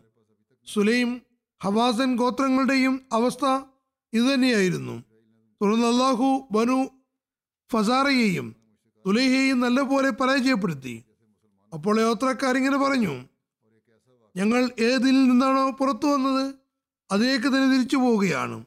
സുലൈം 0.65 1.21
ഹവാസൻ 1.63 2.15
ഗോത്രങ്ങളുടെയും 2.15 3.01
അവസ്ഥ 3.12 3.45
ഇതുതന്നെയായിരുന്നു. 4.13 5.03
തുടർന്ന് 5.62 5.88
അള്ളാഹു 5.88 6.47
ബനു 6.51 6.89
ഫസാറയെയും 7.71 8.55
തുലൈഹയെയും 9.05 9.59
നല്ലപോലെ 9.59 10.09
പരാജയപ്പെടുത്തി. 10.09 11.03
അപ്പോൾ 11.73 12.01
യാത്രക്കാരിങ്ങനെ 12.01 12.77
പറഞ്ഞു 12.77 13.13
ഞങ്ങൾ 14.36 14.71
ഏതിൽ 14.79 15.23
നിന്നാണോ 15.23 15.71
പുറത്തു 15.71 16.07
വന്നത്? 16.07 16.62
അതിലേക്ക് 17.13 17.47
തന്നെ 17.47 17.67
തിരിച്ചു 17.73 17.97
പോവുകയാണ്. 17.97 18.65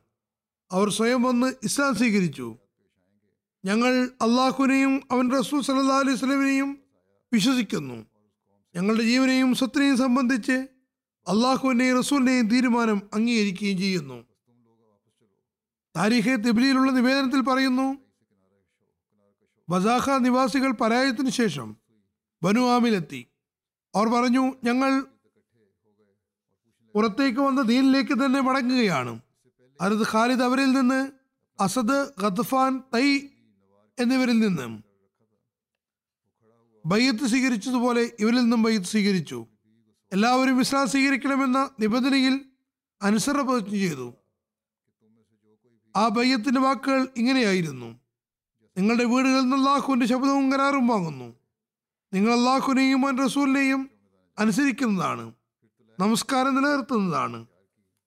അവർ 0.71 0.91
സ്വയം 0.91 1.23
വന്ന് 1.23 1.53
ഇസ്ലാം 1.65 1.95
സ്വീകരിച്ചു. 1.95 2.57
ഞങ്ങൾ 3.65 3.93
അള്ളാഹുവിനെയും 4.23 5.03
അവൻ 5.11 5.31
റസൂൽ 5.39 5.61
സല്ലാ 5.61 5.99
അലൈഹി 5.99 6.17
സ്വലമിനെയും 6.17 6.79
വിശ്വസിക്കുന്നു. 7.33 8.07
ഞങ്ങളുടെ 8.75 9.03
ജീവനെയും 9.03 9.55
സ്വത്തിനെയും 9.55 9.97
സംബന്ധിച്ച് 9.97 10.57
അള്ളാഹുവിന്റെയും 11.29 11.99
റസൂലിന്റെയും 11.99 12.49
തീരുമാനം 12.49 13.03
അംഗീകരിക്കുകയും 13.15 13.79
ചെയ്യുന്നു. 13.79 14.25
താരിഖെ 15.97 16.37
തിബിലിയിലുള്ള 16.37 16.93
നിവേദനത്തിൽ 16.93 17.41
പറയുന്നു 17.41 17.99
ബസാഖ 19.69 20.11
നിവാസികൾ 20.19 20.71
പരാജയത്തിനു 20.73 21.31
ശേഷം 21.31 21.77
ബനു 22.43 22.61
ആമിലെത്തി. 22.61 23.27
അവർ 23.95 24.07
പറഞ്ഞു 24.07 24.55
ഞങ്ങൾ 24.65 25.05
പുറത്തേക്ക് 26.97 27.41
വന്ന 27.41 27.63
ദീനിലേക്ക് 27.63 28.13
തന്നെ 28.13 28.41
മടങ്ങുകയാണ്. 28.41 29.21
അനത് 29.81 30.07
ഖാലിദ് 30.13 30.43
അവരിൽ 30.43 30.73
നിന്ന് 30.73 31.11
അസദ് 31.61 32.23
ഖദ്ഫാൻ 32.23 32.83
തൈ 32.95 33.19
എന്നിവരിൽ 33.99 34.39
നിന്നും. 34.39 34.85
ബയ്യത്ത് 36.87 37.27
സ്വീകരിച്ചതുപോലെ 37.27 38.13
ഇവരിൽ 38.21 38.37
നിന്നും 38.37 38.63
ബയ്യത്ത് 38.63 38.87
സ്വീകരിച്ചു. 38.87 39.47
എല്ലാവരും 40.13 40.61
ഇസ്ലാം 40.61 40.89
സ്വീകരിക്കണമെന്ന 40.89 41.71
നിബന്ധനയിൽ 41.81 42.41
അനുസരണ 43.03 43.41
പ്രതിജ്ഞ 43.41 43.77
ചെയ്തു. 43.77 44.15
ആ 45.97 46.09
ബയ്യത്തിന്റെ 46.09 46.61
വാക്കുകൾ 46.61 47.09
ഇങ്ങനെയായിരുന്നു. 47.17 48.01
നിങ്ങളുടെ 48.79 49.05
വീടുകളിൽ 49.05 49.41
നിന്ന് 49.41 49.57
അള്ളാഹുവിന്റെ 49.57 50.07
ശബ്ദവും 50.07 50.53
കരാറും 50.53 50.87
വാങ്ങുന്നു. 50.87 51.35
നിങ്ങൾ 52.13 52.33
അള്ളാഹുവിനെയും 52.33 53.07
അവൻ 53.07 53.25
റസൂലിനെയും 53.25 53.91
അനുസരിക്കുന്നതാണ്. 54.39 55.33
നമസ്കാരം 56.01 56.55
നിലനിർത്തുന്നതാണ്. 56.55 57.47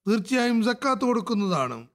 തീർച്ചയായും 0.08 0.62
സക്കാത്ത് 0.62 1.02
കൊടുക്കുന്നതാണ്. 1.02 1.86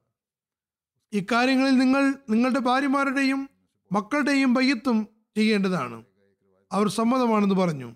ഇക്കാര്യങ്ങളിൽ 1.14 1.78
നിങ്ങൾ 1.78 2.14
നിങ്ങളുടെ 2.30 2.60
ഭാര്യമാരുടെയും 2.60 3.50
മക്കളുടെയും 3.92 4.54
ബയ്യത്തും 4.54 5.08
ചെയ്യേണ്ടതാണ്. 5.38 6.04
അവർ 6.72 6.88
സമ്മതമാണെന്ന് 6.88 7.56
പറഞ്ഞു. 7.56 7.96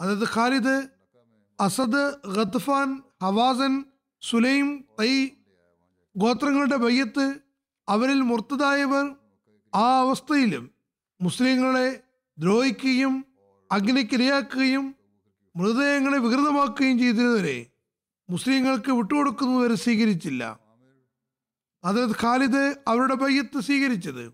അതായത് 0.00 0.28
Khalid 0.34 0.88
Asad 1.60 2.28
Ghatafan 2.28 3.02
Hawazin 3.22 3.84
Sulaim 4.22 4.84
Tai 5.00 5.28
ഗോത്രങ്ങളുടെ 6.16 6.76
ബയ്യത്ത് 6.76 7.34
അവരിൽ 7.88 8.20
മുർത്തതായവർ 8.20 9.16
ആ 9.74 10.00
അവസ്ഥയിലും 10.00 10.70
മുസ്ലിങ്ങളെ 11.20 12.00
ദ്രോഹിക്കുകയും 12.38 13.24
അഗ്നിക്കിരയാക്കുകയും 13.72 14.94
മൃതദേഹങ്ങളെ 15.58 16.18
വികൃതമാക്കുകയും 16.18 16.98
ചെയ്തിരുന്നവരെ 16.98 17.66
മുസ്ലിങ്ങൾക്ക് 18.30 18.92
വിട്ടുകൊടുക്കുന്നവരെ 18.92 19.74
സ്വീകരിച്ചില്ല. 19.74 20.58
അതിനകത്ത് 21.84 22.20
ഖാലിദ് 22.22 22.74
അവരുടെ 22.88 23.14
ബയ്യത്ത് 23.14 23.60
സ്വീകരിച്ചത്. 23.60 24.32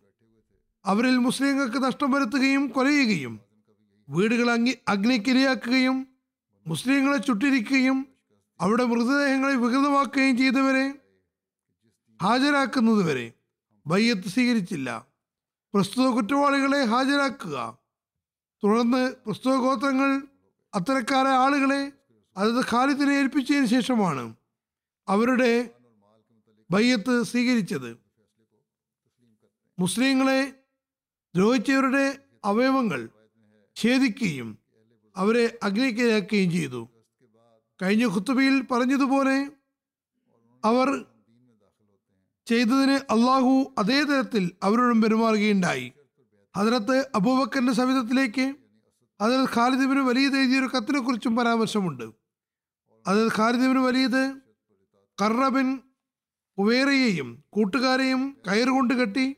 അവരിൽ 0.87 1.17
മുസ്ലിങ്ങൾക്ക് 1.17 1.85
നഷ്ടം 1.85 2.11
വരുത്തുകയും 2.11 2.69
കൊലയുകയും 2.69 3.41
വീടുകൾ 4.09 4.51
അഗ്നി 4.51 4.75
അഗ്നിക്കിരയാക്കുകയും 4.89 6.09
മുസ്ലിങ്ങളെ 6.67 7.19
ചുട്ടിരിക്കുകയും 7.19 8.09
അവിടെ 8.61 8.85
മൃതദേഹങ്ങളെ 8.85 9.55
വികൃതമാക്കുകയും 9.55 10.39
ചെയ്തവരെ 10.39 10.95
ഹാജരാക്കുന്നതുവരെ 12.23 13.33
ബയ്യത്ത് 13.87 14.29
സ്വീകരിച്ചില്ല. 14.29 15.07
പ്രസ്തുത 15.75 16.07
കുറ്റവാളികളെ 16.09 16.85
ഹാജരാക്കുക. 16.85 17.79
തുടർന്ന് 18.65 19.15
പ്രസ്തുത 19.27 19.57
ഗോത്രങ്ങൾ 19.57 20.34
അത്തരക്കാരായ 20.75 21.33
ആളുകളെ 21.33 21.93
അതത് 22.37 22.65
ഖാലിദിനെ 22.71 23.13
ഏൽപ്പിച്ചതിന് 23.13 23.67
ശേഷമാണ് 23.67 24.35
അവരുടെ 25.09 25.71
ബയ്യത്ത് 26.71 27.23
സ്വീകരിച്ചത്. 27.23 27.97
മുസ്ലിങ്ങളെ 29.79 30.41
ദ്രോഹിച്ചവരുടെ 31.35 32.19
അവയവങ്ങൾ 32.45 33.09
ഛേദിക്കുകയും 33.77 34.59
അവരെ 35.17 35.59
അഗ്നിക്കിരയാക്കുകയും 35.63 36.51
ചെയ്തു. 36.51 36.89
കഴിഞ്ഞ 37.83 38.07
ഖുത്തുബയിൽ 38.07 38.67
പറഞ്ഞതുപോലെ 38.71 39.51
അവർ 40.65 40.89
ചെയ്തതിന് 42.47 42.97
അള്ളാഹു 43.13 43.75
അതേ 43.79 44.03
തരത്തിൽ 44.03 44.53
അവരോടും 44.63 45.03
പെരുമാറുകയുണ്ടായി. 45.03 45.93
ഹജറത്ത് 46.57 46.97
അബൂബക്കറിന്റെ 47.15 47.73
സവിധത്തിലേക്ക് 47.73 48.64
ഹജറത് 49.25 49.49
ഖാലിദിബിന് 49.57 50.01
എഴുതിയൊരു 50.37 50.67
കത്തിനെ 50.67 51.01
കുറിച്ചും 51.01 51.37
പരാമർശമുണ്ട്. 51.37 52.05
അതിൽ 53.07 53.31
ഖാലിദിബിന് 53.39 53.79
വലിയത് 53.79 54.35
കർറബിൻ 55.23 55.79
ഉവേറയെയും 56.59 57.45
കൂട്ടുകാരെയും 57.49 58.37
കയറുകൊണ്ട് 58.49 58.95
കെട്ടി 58.95 59.37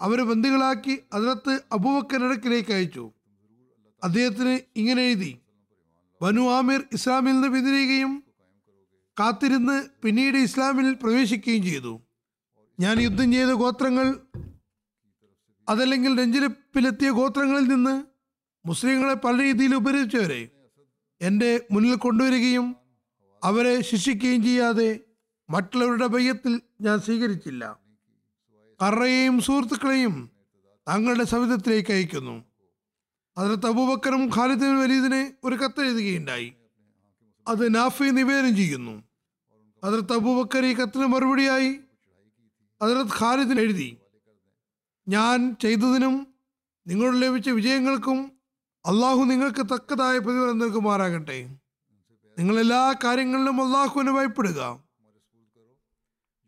അവരെ 0.00 0.22
ബന്ധികളാക്കി 0.22 1.02
അതിനകത്ത് 1.12 1.60
അബൂബക്കറിനടക്കിലേക്ക് 1.72 2.72
അയച്ചു. 2.72 3.12
അദ്ദേഹത്തിന് 4.04 4.60
ഇങ്ങനെ 4.76 5.02
എഴുതി 5.02 5.38
ബനു 6.22 6.40
ആമിർ 6.40 6.84
ഇസ്ലാമിൽ 6.92 7.32
നിന്ന് 7.32 7.48
പിന്തിരിയുകയും 7.48 8.24
കാത്തിരുന്ന് 9.20 9.88
പിന്നീട് 10.02 10.36
ഇസ്ലാമിൽ 10.36 10.94
പ്രവേശിക്കുകയും 10.94 11.62
ചെയ്തു. 11.62 12.00
ഞാൻ 12.80 13.00
യുദ്ധം 13.00 13.32
ചെയ്ത 13.32 13.48
ഗോത്രങ്ങൾ 13.48 14.16
അതല്ലെങ്കിൽ 15.68 16.20
രഞ്ജിലപ്പിലെത്തിയ 16.20 17.10
ഗോത്രങ്ങളിൽ 17.10 17.68
നിന്ന് 17.68 18.15
മുസ്ലിങ്ങളെ 18.66 19.14
പല 19.14 19.42
രീതിയിൽ 19.42 19.74
ഉപരിച്ചവരെ 19.74 20.48
എന്റെ 21.20 21.66
മുന്നിൽ 21.72 21.94
കൊണ്ടുവരികയും 21.94 22.76
അവരെ 23.44 23.82
ശിക്ഷിക്കുകയും 23.82 24.42
ചെയ്യാതെ 24.42 25.00
മറ്റുള്ളവരുടെ 25.50 26.06
ഭയത്തിൽ 26.06 26.60
ഞാൻ 26.80 27.00
സ്വീകരിച്ചില്ല. 27.00 27.78
കറയെയും 28.82 29.40
സുഹൃത്തുക്കളെയും 29.40 30.30
തങ്ങളുടെ 30.88 31.24
സവിധത്തിലേക്ക് 31.24 31.92
അയക്കുന്നു. 31.92 32.44
അതിനകത്ത് 33.38 33.66
അബൂബക്കറും 33.66 34.30
ഖാലിദിൻ 34.36 34.80
വലീദിനെ 34.80 35.32
ഒരു 35.44 35.54
കത്തെഴുതുകയുണ്ടായി. 35.54 36.54
അത് 37.48 37.74
നാഫി 37.74 38.04
നിവേദനം 38.04 38.56
ചെയ്യുന്നു. 38.56 39.02
അതിനകത്ത് 39.84 40.12
അബൂബക്കർ 40.12 40.66
ഈ 40.66 40.74
കത്തിന് 40.74 41.06
മറുപടിയായി 41.06 41.80
അതിനകത്ത് 42.82 43.10
ഖാലിദിന് 43.20 43.60
എഴുതി 43.60 43.96
ഞാൻ 45.08 45.56
ചെയ്തതിനും 45.62 46.26
നിങ്ങളോട് 46.86 47.22
ലഭിച്ച 47.22 47.48
വിജയങ്ങൾക്കും 47.48 48.35
അള്ളാഹു 48.86 49.24
നിങ്ങൾക്ക് 49.24 49.66
തക്കതായ 49.66 50.18
പ്രതിഫലം 50.18 50.58
നൽകുമാറാകട്ടെ. 50.58 51.56
നിങ്ങൾ 52.38 52.60
എല്ലാ 52.60 52.94
കാര്യങ്ങളിലും 53.04 53.66
അള്ളാഹുവിനെ 53.66 54.12
ഭയപ്പെടുക. 54.12 54.84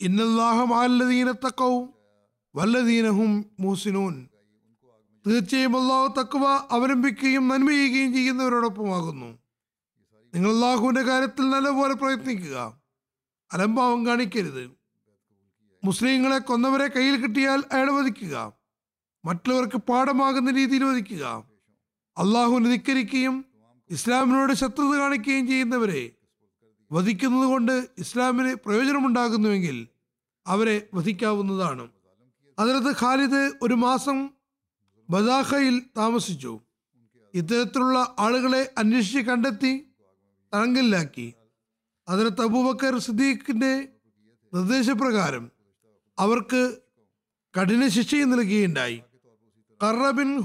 ഇന്നല്ലാഹം 0.01 0.75
ആല്ലദീന 0.75 1.31
തക്കവും 1.31 1.95
വല്ലദീനഹും 2.55 3.45
മൂസിനൂൻ 3.61 4.29
തീർച്ചയായും 5.27 5.83
അള്ളാഹു 5.83 6.21
തക്കുവ 6.21 6.47
അവലംബിക്കുകയും 6.47 7.49
നന്മ 7.49 7.69
ചെയ്യുകയും 7.69 8.15
ചെയ്യുന്നവരോടൊപ്പമാകുന്നു. 8.15 9.39
നിങ്ങൾ 10.35 10.51
അള്ളാഹുവിന്റെ 10.51 11.03
കാര്യത്തിൽ 11.03 11.51
നല്ലപോലെ 11.51 11.95
പ്രയത്നിക്കുക. 11.95 12.81
അലംഭാവം 13.53 14.07
കാണിക്കരുത്. 14.07 14.71
മുസ്ലിങ്ങളെ 15.85 16.39
കൊന്നവരെ 16.39 16.87
കയ്യിൽ 16.87 17.21
കിട്ടിയാൽ 17.21 17.65
അയാൾ 17.73 17.91
വധിക്കുക. 17.91 18.53
മറ്റുള്ളവർക്ക് 19.25 19.77
പാഠമാകുന്ന 19.77 20.51
രീതിയിൽ 20.51 20.85
വധിക്കുക. 20.85 21.58
അള്ളാഹുവിനെ 22.19 22.71
ധിക്കരിക്കുകയും 22.71 23.45
ഇസ്ലാമിനോട് 23.91 24.53
ശത്രുത 24.53 24.99
കാണിക്കുകയും 24.99 25.47
ചെയ്യുന്നവരെ 25.47 26.11
വധിക്കുന്നത് 26.93 27.49
കൊണ്ട് 27.49 27.87
ഇസ്ലാമിന് 27.99 28.55
പ്രയോജനമുണ്ടാകുന്നുവെങ്കിൽ 28.55 29.89
അവരെ 30.47 30.89
വധിക്കാവുന്നതാണ്. 30.95 31.89
അതിനകത്ത് 32.59 33.01
ഖാലിദ് 33.01 33.53
ഒരു 33.63 33.75
മാസം 33.75 34.31
ബദാഖയിൽ 35.11 35.83
താമസിച്ചു. 35.97 36.61
ഇത്തരത്തിലുള്ള 37.35 38.17
ആളുകളെ 38.19 38.75
അന്വേഷിച്ച് 38.79 39.19
കണ്ടെത്തി 39.19 39.87
തടങ്കലിലാക്കി. 40.55 41.35
അതിനകത്ത് 42.09 42.43
അബൂബക്കർ 42.43 42.99
സിദ്ദീഖിന്റെ 42.99 43.89
നിർദ്ദേശപ്രകാരം 44.55 45.51
അവർക്ക് 46.19 46.79
കഠിന 47.61 47.89
ശിക്ഷയും 47.89 48.31
നൽകുകയുണ്ടായി. 48.31 49.03
കറബിൻ 49.83 50.39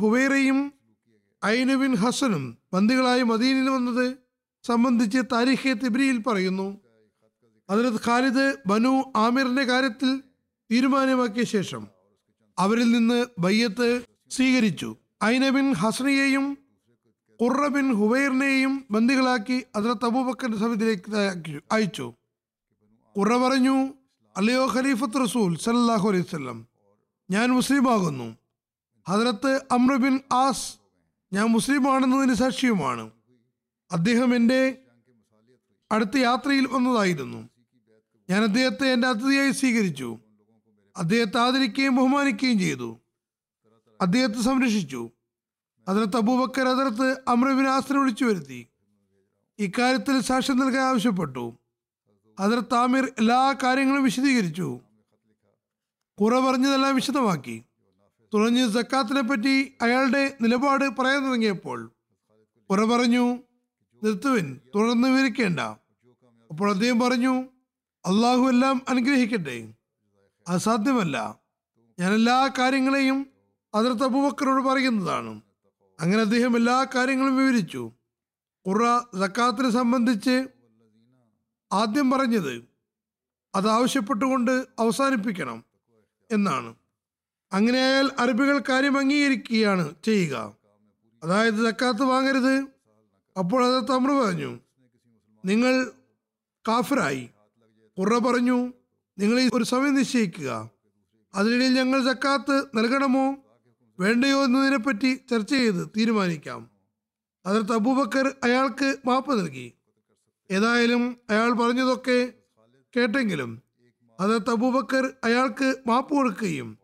ഐനുബിൻ 1.46 1.96
ഹസനും 1.96 2.58
ബന്ദികളായി 2.74 3.24
മദീനിൽ 3.24 3.70
വന്നത് 3.70 4.18
സംബന്ധിച്ച് 4.64 5.18
താരിഖെ 5.32 5.74
തിബ്രിയിൽ 5.74 6.18
പറയുന്നു. 6.18 6.78
അതിനത് 7.70 8.00
ഖാലിദ് 8.06 8.58
ബനു 8.68 9.14
ആമിറിന്റെ 9.16 9.64
കാര്യത്തിൽ 9.64 10.24
തീരുമാനമാക്കിയ 10.72 11.44
ശേഷം 11.44 11.88
അവരിൽ 12.60 12.92
നിന്ന് 12.92 13.26
ബയ്യത്ത് 13.40 14.04
സ്വീകരിച്ചു. 14.30 14.96
ഐനബിൻ 15.24 15.74
ഹസനെയും 15.74 16.58
ഖുറബിൻ 17.42 17.94
ഹുബൈറിനെയും 17.94 18.86
ബന്ദികളാക്കി 18.92 19.64
അതിലത്ത് 19.76 20.06
അബൂബക്കറിന്റെ 20.06 20.58
സമിതിയിലേക്ക് 20.58 21.62
അയച്ചു. 21.72 22.14
ഖുറ 23.18 23.38
പറഞ്ഞു 23.38 23.94
അല്ലയോ 24.38 24.66
ഖലീഫത്ത് 24.66 25.14
റസൂൽ 25.14 25.58
സല്ലാഹു 25.58 26.10
അലൈഹി 26.10 26.26
വസല്ലം 26.28 26.68
ഞാൻ 27.32 27.52
മുസ്ലിമാകുന്നു. 27.52 28.38
ഹജറത്ത് 29.10 29.62
അമ്രബിൻ 29.72 30.20
ആസ് 30.32 30.83
ഞാൻ 31.34 31.46
മുസ്ലിമാണെന്നതിന് 31.46 32.34
സാക്ഷിയുമാണ്. 32.34 33.12
അദ്ദേഹം 33.91 34.36
എന്റെ 34.36 34.78
അടുത്ത 35.91 36.17
യാത്രയിൽ 36.17 36.67
വന്നതായിരുന്നു. 36.67 37.50
ഞാൻ 38.30 38.43
അദ്ദേഹത്തെ 38.43 38.93
എന്റെ 38.93 39.08
അതിഥിയായി 39.08 39.52
സ്വീകരിച്ചു. 39.52 40.19
അദ്ദേഹത്തെ 40.98 41.39
ആദരിക്കുകയും 41.39 41.96
ബഹുമാനിക്കുകയും 41.96 42.60
ചെയ്തു. 42.60 42.98
അദ്ദേഹത്തെ 44.02 44.41
സംരക്ഷിച്ചു. 44.41 45.10
അതിനകത്ത് 45.88 46.17
അബൂബക്കർ 46.17 46.67
അതിർത്ത് 46.67 47.22
അമ്രബിൻ 47.28 48.00
വിളിച്ചു 48.00 48.26
വരുത്തി. 48.26 48.67
ഇക്കാര്യത്തിൽ 49.60 50.22
സാക്ഷ്യം 50.22 50.58
നൽകാൻ 50.58 50.84
ആവശ്യപ്പെട്ടു. 50.84 51.58
അതിർത്ത് 52.39 52.74
ആമിർ 52.74 53.12
എല്ലാ 53.19 53.56
കാര്യങ്ങളും 53.63 54.04
വിശദീകരിച്ചു. 54.04 54.80
കുറ 56.22 56.39
പറഞ്ഞതെല്ലാം 56.39 56.96
വിശദമാക്കി. 56.96 57.63
തുടർന്ന് 58.34 58.72
സക്കാത്തിനെ 58.72 59.22
പറ്റി 59.22 59.74
അയാളുടെ 59.82 60.38
നിലപാട് 60.41 61.02
പറയാൻ 61.02 61.26
തുടങ്ങിയപ്പോൾ 61.26 61.91
ഉറ 62.69 62.86
പറഞ്ഞു 62.86 63.38
നിർത്തുവിൻ 64.04 64.60
തുടർന്ന് 64.76 65.08
വിവരിക്കേണ്ട. 65.08 65.60
അപ്പോൾ 66.50 66.72
അദ്ദേഹം 66.72 67.00
പറഞ്ഞു 67.00 67.41
അള്ളാഹു 68.06 68.50
എല്ലാം 68.50 68.82
അനുഗ്രഹിക്കട്ടെ. 68.89 69.74
അസാധ്യമല്ല. 70.48 71.39
ഞാൻ 72.00 72.13
എല്ലാ 72.13 72.50
കാര്യങ്ങളെയും 72.58 73.28
അതിർത്ത് 73.76 74.04
അബൂബക്കറോട് 74.04 74.63
പറയുന്നതാണ്. 74.63 75.41
അങ്ങനെ 76.00 76.22
അദ്ദേഹം 76.22 76.56
എല്ലാ 76.58 76.86
കാര്യങ്ങളും 76.96 77.38
വിവരിച്ചു. 77.38 77.91
ഖുറ 78.67 79.00
സക്കാത്തിനെ 79.00 79.69
സംബന്ധിച്ച് 79.69 80.48
ആദ്യം 81.72 82.12
പറഞ്ഞത് 82.12 82.65
അത് 83.56 83.69
ആവശ്യപ്പെട്ടുകൊണ്ട് 83.69 84.65
അവസാനിപ്പിക്കണം 84.80 85.63
എന്നാണ്. 86.32 86.76
അങ്ങനെയായാൽ 87.54 88.12
അറബികൾ 88.20 88.63
കാര്യം 88.70 88.98
അംഗീകരിക്കുകയാണ് 88.98 89.96
ചെയ്യുക. 90.06 90.56
അതായത് 91.24 91.70
സക്കാത്ത് 91.70 92.04
വാങ്ങരുത്. 92.04 92.68
അപ്പോൾ 93.39 93.66
അത് 93.66 93.84
തമ്ര 93.84 94.12
പറഞ്ഞു. 94.12 94.60
നിങ്ങൾ 95.46 95.92
കാഫിറായി. 96.68 97.30
കുറ 98.00 98.18
പറഞ്ഞു 98.18 98.74
നിങ്ങൾ 99.20 99.50
ഒരു 99.54 99.63
സമയം 99.63 99.96
നിശ്ചയിക്കുക. 99.96 100.70
അതിനിടയിൽ 101.36 101.74
ഞങ്ങൾ 101.74 102.06
സക്കാത്ത് 102.06 102.66
നൽകണമോ? 102.76 103.36
വേണ്ടയോ 104.00 104.44
എന്നതിനെപ്പറ്റി 104.44 105.20
ചർച്ച 105.32 105.50
ചെയ്ത് 105.50 105.89
തീരുമാനിക്കാം. 105.98 106.70
അതിർത്ത് 107.46 107.74
അബൂബക്കർ 107.74 108.36
അയാൾക്ക് 108.44 108.98
മാപ്പ് 109.06 109.39
നൽകി. 109.39 109.74
ഏതായാലും 110.52 111.18
അയാൾ 111.30 111.54
പറഞ്ഞതൊക്കെ 111.54 112.34
കേട്ടെങ്കിലും 112.96 113.62
അതിർത്ത് 114.20 114.50
അബൂബക്കർ 114.50 115.13
അയാൾക്ക് 115.24 115.76
മാപ്പ് 115.88 116.16
കൊടുക്കുകയും 116.16 116.83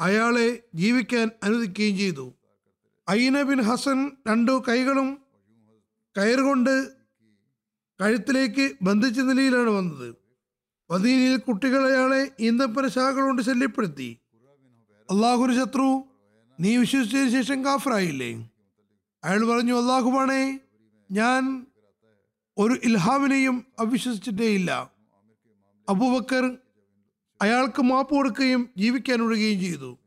അയാളെ 0.00 0.62
ജീവിക്കാൻ 0.74 1.30
അനുവദിക്കുകയും 1.42 1.96
ചെയ്തു. 1.96 2.34
അയിന 3.08 3.42
ബിൻ 3.42 3.60
ഹസൻ 3.60 4.10
രണ്ടു 4.28 4.64
കൈകളും 4.68 5.18
കയറുകൊണ്ട് 6.18 6.92
കഴുത്തിലേക്ക് 8.00 8.72
ബന്ധിച്ച 8.82 9.20
നിലയിലാണ് 9.20 9.70
വന്നത്. 9.70 10.16
മദീനയിൽ 10.90 11.36
കുട്ടികൾ 11.36 11.86
അയാളെ 11.86 12.30
ഈന്തപ്പന 12.40 12.88
ശാഖകൾ 12.88 13.22
കൊണ്ട് 13.22 13.42
ശല്യപ്പെടുത്തി. 13.42 14.18
അള്ളാഹുരു 15.10 15.52
ശത്രു 15.52 16.04
നീ 16.60 16.76
വിശ്വസിച്ചതിന് 16.76 17.30
ശേഷം 17.30 17.64
കാഫറായില്ലേ? 17.64 18.50
അയാൾ 19.24 19.46
പറഞ്ഞു 19.46 19.80
അള്ളാഹുബാണേ 19.80 20.60
ഞാൻ 21.10 21.66
ഒരു 22.58 22.74
ഇൽഹാമിനെയും 22.84 23.66
അവിശ്വസിച്ചിട്ടേയില്ല. 23.78 24.90
അബൂബക്കർ 25.88 26.58
അയാൾക്ക് 27.42 27.82
മാപ്പ് 27.82 28.14
കൊടുക്കുകയും 28.14 28.70
ജീവിക്കാൻ 28.76 29.22
ഒഴുകുകയും 29.22 29.60
ചെയ്തു. 29.60 29.98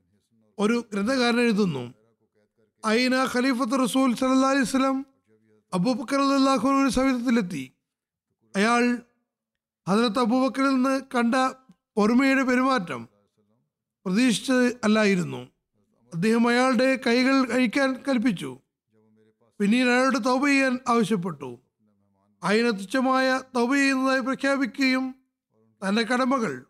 ഒരു 0.59 0.85
ഗ്രന്ഥകാരൻ 0.93 1.39
എഴുതുന്നു 1.39 1.93
ഐന 2.87 3.27
ഖലീഫത്ത് 3.35 3.83
റസൂൽ 3.83 4.15
സല്ലാ 4.15 4.51
വസല്ലം? 4.51 5.05
അബൂബക്കർ 5.73 6.21
അള്ളാഹുവിന്റെ 6.21 6.91
സവിധത്തിലെത്തി. 6.91 7.71
അയാൾ 8.55 9.01
ഹജറത്ത് 9.89 10.19
അബൂബക്കറിൽ 10.19 10.69
നിന്ന് 10.69 11.01
കണ്ട 11.15 11.35
പൊറുമയുടെ 11.95 12.43
പെരുമാറ്റം 12.43 13.09
പ്രതീക്ഷിച്ചത് 14.05 14.67
അല്ലായിരുന്നു. 14.83 15.49
അദ്ദേഹം 16.13 16.47
അയാളുടെ 16.47 16.99
കൈകൾ 17.07 17.45
കഴിക്കാൻ 17.45 18.03
കൽപ്പിച്ചു. 18.07 18.59
പിന്നീട് 19.59 19.89
അയാളുടെ 19.89 20.17
തൗബ 20.17 20.47
ചെയ്യാൻ 20.47 20.79
ആവശ്യപ്പെട്ടു. 20.87 21.59
അതിന് 22.43 22.71
തൗബ 23.55 23.73
ചെയ്യുന്നതായി 23.73 24.19
പ്രഖ്യാപിക്കുകയും 24.19 25.15
തന്റെ 25.87 26.01
കടമകൾ 26.01 26.65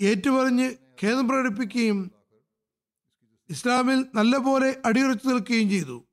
ഏറ്റുപറഞ്ഞ് 0.00 0.74
ഖേദം 1.02 1.28
പ്രകടിപ്പിക്കുകയും 1.28 2.10
ഇസ്ലാമിൽ 3.50 4.06
നല്ലപോലെ 4.14 4.82
അടിയുറച്ചു 4.84 5.28
നിൽക്കുകയും 5.28 5.70
ചെയ്തു. 5.70 6.04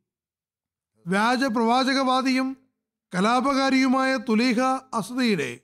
വ്യാജ 1.08 1.44
പ്രവാചകവാദിയും 1.44 2.58
കലാപകാരിയുമായ 3.16 4.18
തുലീഹ 4.18 4.60
അസദയുടെ 4.94 5.60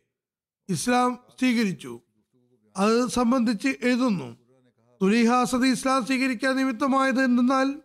ഇസ്ലാം 0.69 1.19
സ്വീകരിച്ചു. 1.39 2.01
അത് 2.77 3.08
സംബന്ധിച്ച് 3.08 3.67
എഴുതുന്നു. 3.67 4.38
തുലീഹ 5.01 5.32
അസദ് 5.32 5.65
ഇസ്ലാം 5.65 6.05
സ്വീകരിക്കാൻ 6.05 6.55
നിമിത്തമായത് 6.55 7.23
എന്തെന്നാൽ 7.23 7.82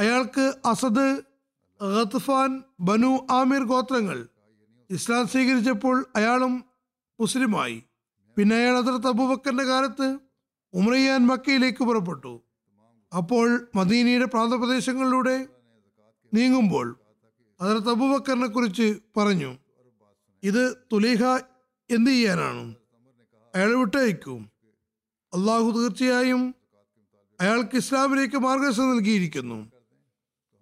അയാൾക്ക് 0.00 0.54
അസദ് 0.64 1.22
ഖത്ഫാൻ 1.80 2.62
ബനു 2.80 3.26
ആമിർ 3.30 3.62
ഗോത്രങ്ങൾ 3.64 4.28
ഇസ്ലാം 4.90 5.28
സ്വീകരിച്ചപ്പോൾ 5.28 6.06
അയാളും 6.16 6.64
മുസ്ലിമായി 7.20 7.82
പിന്നെ 8.38 8.56
അയാൾ 8.56 8.76
അതിർത്ത് 8.76 9.06
അബൂബക്കറിന്റെ 9.06 9.64
കാലത്ത് 9.64 10.18
ഉമ്രയ്യാൻ 10.74 11.26
മക്കയിലേക്ക് 11.26 11.84
പുറപ്പെട്ടു. 11.84 12.40
അപ്പോൾ 13.16 13.70
മദീനയുടെ 13.74 14.24
പ്രാന്തപ്രദേശങ്ങളിലൂടെ 14.24 15.46
നീങ്ങുമ്പോൾ 16.34 17.00
അതിർത്ത് 17.60 17.90
അബൂബക്കറിനെ 17.90 18.46
കുറിച്ച് 18.46 18.98
പറഞ്ഞു 19.16 19.58
ഇത് 20.42 20.76
തുലീഹ 20.92 21.22
എന്ത് 21.90 22.10
ചെയ്യാനാണ്? 22.10 22.74
അയാളെ 23.54 23.74
വിട്ടയക്കും. 23.74 24.52
അള്ളാഹു 25.34 25.70
തീർച്ചയായും 25.70 26.54
അയാൾക്ക് 27.40 27.76
ഇസ്ലാമിലേക്ക് 27.76 28.36
മാർഗദർശനം 28.36 28.90
നൽകിയിരിക്കുന്നു. 28.90 29.72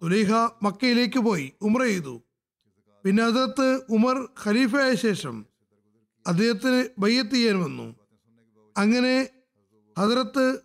തുലീഹ 0.03 0.31
മക്കയിലേക്ക് 0.63 1.19
പോയി 1.19 1.53
ഉമ്ര 1.61 1.83
ചെയ്തു. 1.83 2.21
പിന്നെ 3.05 3.23
അതിർത്ത് 3.23 3.81
ഉമർ 3.89 4.27
ഖലീഫയായ 4.43 4.95
ശേഷം 4.95 5.45
അദ്ദേഹത്തിന് 6.29 6.89
ബയ്യത്ത് 6.97 7.31
ചെയ്യാൻ 7.31 7.63
വന്നു. 7.63 7.95
അങ്ങനെ 8.77 9.29
ഹജറത്ത് 9.99 10.59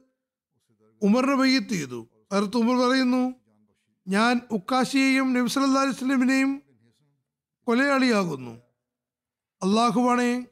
ഉമറിനെ 1.03 1.35
ബയ്യത്ത് 1.35 1.69
ചെയ്തു 1.69 2.09
ഹജറത്ത് 2.33 2.57
ഉമർ 2.57 2.89
പറയുന്നു 2.89 3.35
ഞാൻ 4.09 4.41
ഉക്കാശിയെയും 4.51 5.33
നബ്സല്ലാ 5.33 5.83
വസ്ലമിനെയും 5.83 6.63
കൊലയാളിയാകുന്നു. 7.67 8.51
അള്ളാഹുവാണെ 9.63 10.47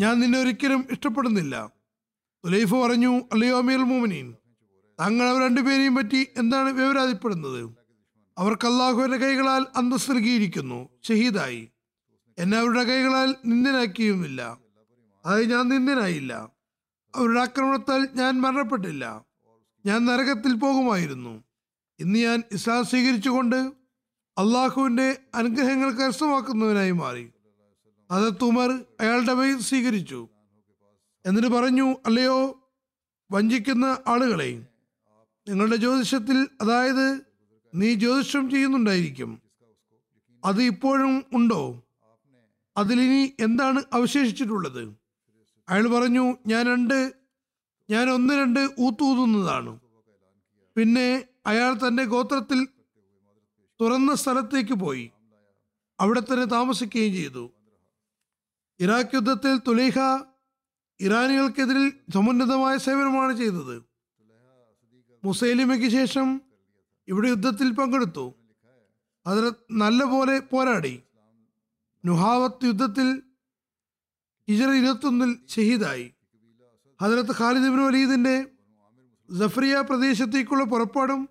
ഞാൻ 0.00 0.20
നിന്നെ 0.20 0.40
ഒരിക്കലും 0.40 0.86
ഇഷ്ടപ്പെടുന്നില്ല. 0.90 1.72
ഉലൈഫ് 2.44 2.74
പറഞ്ഞു 2.74 3.20
അല്ലയോ 3.32 3.58
അമീർ 3.58 3.78
മോമിനീൻ 3.78 4.34
താങ്കൾ 5.00 5.28
അവർ 5.28 5.42
രണ്ടുപേരെയും 5.42 5.94
പറ്റി 5.94 6.26
എന്താണ് 6.36 6.72
വിവരാതിപ്പെടുന്നത്? 6.72 7.74
അവർക്ക് 8.38 8.66
അള്ളാഹുവിന്റെ 8.66 9.16
കൈകളാൽ 9.16 9.66
അന്തസ് 9.76 10.10
നൽകിയിരിക്കുന്നു. 10.10 10.88
ഷഹീദായി. 11.02 11.71
എന്നെ 12.42 12.58
അവരുടെ 12.58 12.84
കൈകളാൽ 12.84 13.34
നിന്ദനാക്കിയുമില്ല. 13.46 14.58
അത് 15.26 15.50
ഞാൻ 15.50 15.68
നിന്ദനായില്ല. 15.68 16.48
അവരുടെ 17.14 17.40
ആക്രമണത്താൽ 17.40 18.08
ഞാൻ 18.14 18.40
മരണപ്പെട്ടില്ല. 18.40 19.24
ഞാൻ 19.86 20.04
നരകത്തിൽ 20.04 20.54
പോകുമായിരുന്നു. 20.54 21.44
ഇന്ന് 22.00 22.18
ഞാൻ 22.18 22.42
ഇസ്ലാം 22.52 22.84
സ്വീകരിച്ചുകൊണ്ട് 22.84 23.56
അള്ളാഹുവിന്റെ 24.38 25.16
അനുഗ്രഹങ്ങൾ 25.34 25.90
കരസ്ഥമാക്കുന്നവനായി 25.90 26.90
മാറി. 26.90 27.30
അത് 28.10 28.34
തുമർ 28.42 28.84
അയാളുടെ 29.00 29.32
വഴി 29.32 29.60
സ്വീകരിച്ചു. 29.60 30.28
എന്നിട്ട് 31.26 31.48
പറഞ്ഞു 31.48 31.96
അല്ലയോ 32.06 32.70
വഞ്ചിക്കുന്ന 33.32 33.98
ആളുകളെ 34.06 34.66
നിങ്ങളുടെ 35.48 35.76
ജ്യോതിഷത്തിൽ 35.76 36.48
അതായത് 36.60 37.20
നീ 37.74 37.94
ജ്യോതിഷം 37.94 38.50
ചെയ്യുന്നുണ്ടായിരിക്കും. 38.50 39.42
അത് 40.44 40.62
ഇപ്പോഴും 40.62 41.24
ഉണ്ടോ? 41.32 41.82
അതിലിനി 42.76 43.32
എന്താണ് 43.40 43.82
അവശേഷിച്ചിട്ടുള്ളത്? 43.92 44.94
അയാൾ 45.68 45.88
പറഞ്ഞു 45.88 46.36
ഞാൻ 46.46 46.66
രണ്ട് 46.66 47.12
ഞാൻ 47.90 48.10
ഒന്ന് 48.10 48.34
രണ്ട് 48.34 48.60
ഊത്തൂതുന്നതാണ് 48.78 49.80
പിന്നെ 50.76 51.24
അയാൾ 51.46 51.74
തന്റെ 51.74 52.04
ഗോത്രത്തിൽ 52.04 52.68
തുറന്ന 53.80 54.14
സ്ഥലത്തേക്ക് 54.14 54.74
പോയി. 54.74 55.10
അവിടെ 56.00 56.20
തന്നെ 56.20 56.44
താമസിക്കുകയും 56.44 57.12
ചെയ്തു. 57.12 57.50
ഇറാഖ് 58.80 59.14
യുദ്ധത്തിൽ 59.14 59.58
തുലൈഹ 59.58 59.98
ഇറാനികൾക്കെതിരിൽ 61.00 61.92
സമുന്നതമായ 62.14 62.76
സേവനമാണ് 62.76 63.36
ചെയ്തത്. 63.36 63.84
മുസൈലിമയ്ക്ക് 65.24 65.88
ശേഷം 65.88 66.42
ഇവിടെ 67.08 67.28
യുദ്ധത്തിൽ 67.28 67.72
പങ്കെടുത്തു. 67.72 68.34
അതിൽ 69.26 69.52
നല്ലപോലെ 69.70 70.38
പോരാടി. 70.38 71.02
നുഹാവത്ത് 72.04 72.64
യുദ്ധത്തിൽ 72.64 73.08
ഹിജറ 74.48 74.70
ഇരുപത്തൊന്നിൽ 74.70 75.30
ഷഹീദായി. 75.48 76.06
ഹജറത്ത് 77.00 77.34
ഖാലിദ് 77.38 77.64
ഇബ്നു 77.64 77.82
വലീദിന്റെ 77.82 78.36
ജഫ്രിയ 79.30 79.74
പ്രദേശത്തേക്കുള്ള 79.80 80.64
പുറപ്പാടും 80.64 81.28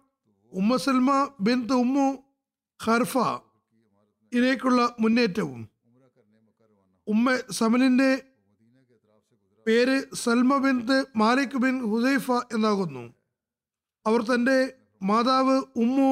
ഉമ്മ 0.53 0.75
സൽമ 0.75 1.09
ബിൻ 1.39 1.59
ഉമ്മു 1.73 2.07
ഖർഫ 2.85 3.17
ഇതിലേക്കുള്ള 4.31 4.95
മുന്നേറ്റവും. 4.99 5.61
ഉമ്മ 7.07 7.35
സമലിന്റെ 7.51 8.11
പേര് 9.67 10.15
Salma 10.15 10.57
bin 10.57 10.77
Malik 11.15 11.57
bin 11.57 11.75
Hudhaifa 11.91 12.31
എന്നാകുന്നു. 12.31 13.13
അവർ 14.05 14.21
തന്റെ 14.21 14.57
മാതാവ് 15.03 15.57
ഉമ്മു 15.75 16.09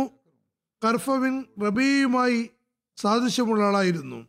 കർഫ 0.82 1.10
ബിൻ 1.10 1.46
റബിയുമായി 1.66 2.50
സാദൃശ്യമുള്ള 2.98 3.64
ആളായിരുന്നു. 3.64 4.20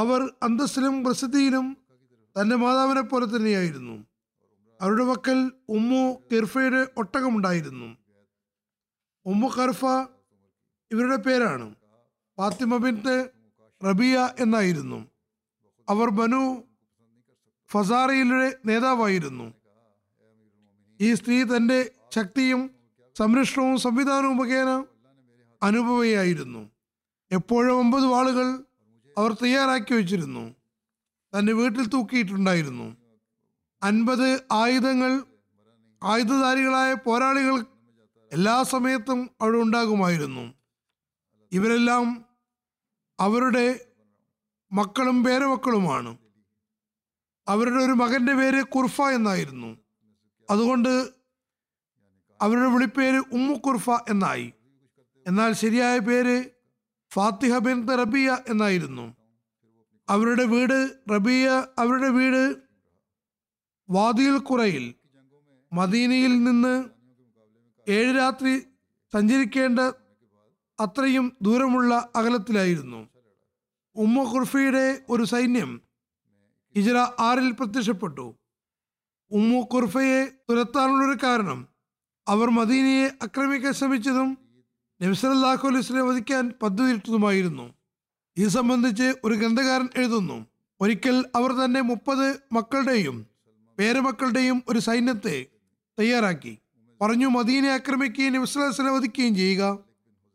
അവർ 0.00 0.34
അന്തസ്സിലും 0.42 1.04
പ്രസിദ്ധിയിലും 1.04 1.76
തന്റെ 2.40 2.56
മാതാവിനെ 2.56 3.00
പോലെ 3.00 3.36
തന്നെയായിരുന്നു. 3.36 4.06
അവരുടെ 4.80 5.04
പക്കൽ 5.04 5.52
ഉമ്മു 5.68 6.22
കിർഫയുടെ 6.32 6.86
ഒട്ടകമുണ്ടായിരുന്നു. 6.96 7.96
ഉമ്മു 9.26 9.48
കർഫ 9.48 9.84
ഇവരുടെ 10.90 11.16
പേരാണ്. 11.16 11.74
ഫാത്തിമ 12.36 12.76
ബിൻത്ത് 12.76 13.30
റബിയ 13.88 14.30
എന്നായിരുന്നു. 14.38 15.08
അവർ 15.88 16.10
ബനു 16.10 16.62
ഫസാറയിലെ 17.70 18.56
നേതാവായിരുന്നു. 18.66 19.54
ഈ 21.00 21.14
സ്ത്രീ 21.14 21.44
തന്റെ 21.44 21.90
ശക്തിയും 22.16 22.70
സംരക്ഷണവും 23.18 23.78
സംവിധാനവും 23.78 24.36
മുഖേന 24.36 24.84
അനുഭവയായിരുന്നു. 25.62 26.70
എപ്പോഴും 27.32 27.78
ഒമ്പത് 27.78 28.04
വാളുകൾ 28.04 28.64
അവർ 29.18 29.32
തയ്യാറാക്കി 29.32 29.94
വെച്ചിരുന്നു. 29.94 30.54
തന്റെ 31.38 31.52
വീട്ടിൽ 31.52 31.86
തൂക്കിയിട്ടുണ്ടായിരുന്നു. 31.86 32.96
അൻപത് 33.82 34.42
ആയുധങ്ങൾ 34.52 35.24
ആയുധധാരികളായ 36.02 36.94
പോരാളികൾ 36.94 37.66
എല്ലാ 38.32 38.62
സമയത്തും 38.62 39.30
അവിടെ 39.40 39.58
ഉണ്ടാകുമായിരുന്നു. 39.58 40.54
ഇവരെല്ലാം 41.52 42.24
അവരുടെ 43.20 43.86
മക്കളും 44.72 45.24
പേരമക്കളുമാണ്. 45.24 46.18
അവരുടെ 47.48 47.84
ഒരു 47.84 47.92
മകന്റെ 47.92 48.34
പേര് 48.34 48.62
കുർഫ 48.62 49.02
എന്നായിരുന്നു. 49.02 49.76
അതുകൊണ്ട് 50.50 51.10
അവരുടെ 52.40 52.66
വിളിപ്പേര് 52.66 53.18
ഉമ്മു 53.18 53.54
കുർഫ 53.54 53.90
എന്നായി. 53.90 54.52
എന്നാൽ 55.26 55.52
ശരിയായ 55.52 55.98
പേര് 55.98 56.44
ഫാത്തിഹ 57.12 57.58
ബിൻ 57.58 57.88
റബിയ 57.88 58.38
എന്നായിരുന്നു. 58.48 59.16
അവരുടെ 60.08 60.44
വീട് 60.44 60.96
റബിയ 61.12 61.66
അവരുടെ 61.78 62.08
വീട് 62.08 62.56
വാദിയിൽ 63.90 64.38
കുറയിൽ 64.38 64.94
മദീനയിൽ 65.72 66.44
നിന്ന് 66.44 66.84
ഏഴ് 67.88 68.16
രാത്രി 68.16 68.60
സഞ്ചരിക്കേണ്ട 69.12 69.78
അത്രയും 70.80 71.36
ദൂരമുള്ള 71.42 72.08
അകലത്തിലായിരുന്നു. 72.16 73.08
ഉമ്മ 73.96 74.22
ഖുർഫയുടെ 74.22 75.02
ഒരു 75.08 75.24
സൈന്യം 75.24 75.80
ഇജറ 76.76 76.96
ആറിൽ 77.18 77.50
പ്രത്യക്ഷപ്പെട്ടു. 77.50 78.34
ഉമ്മു 79.30 79.60
ഖുർഫയെ 79.74 80.26
തുരത്താനുള്ളൊരു 80.50 81.18
കാരണം 81.22 81.68
അവർ 82.28 82.50
മദീനയെ 82.50 83.08
ആക്രമിക്കാൻ 83.22 83.72
ശ്രമിച്ചതും 83.72 84.38
നബിസലാഹു 85.02 85.68
അലൈഹിസ്ലെ 85.68 86.00
വധിക്കാൻ 86.00 86.52
പദ്ധതിയിട്ടതുമായിരുന്നു. 86.62 87.74
ഇത് 88.36 88.48
സംബന്ധിച്ച് 88.48 89.14
ഒരു 89.24 89.34
ഗ്രന്ഥകാരൻ 89.34 89.88
എഴുതുന്നു. 89.96 90.46
ഒരിക്കൽ 90.80 91.24
അവർ 91.34 91.52
തന്നെ 91.52 91.80
മുപ്പത് 91.80 92.36
മക്കളുടെയും 92.52 93.26
പേരമക്കളുടെയും 93.78 94.62
ഒരു 94.68 94.78
സൈന്യത്തെ 94.78 95.46
തയ്യാറാക്കി. 95.98 96.58
പറഞ്ഞു 97.00 97.26
മദീനെ 97.26 97.68
ആക്രമിക്കുകയും 97.68 98.32
നബിസ്വലാസ്ലെ 98.32 98.90
വധിക്കുകയും 98.90 99.34
ചെയ്യുക. 99.34 99.78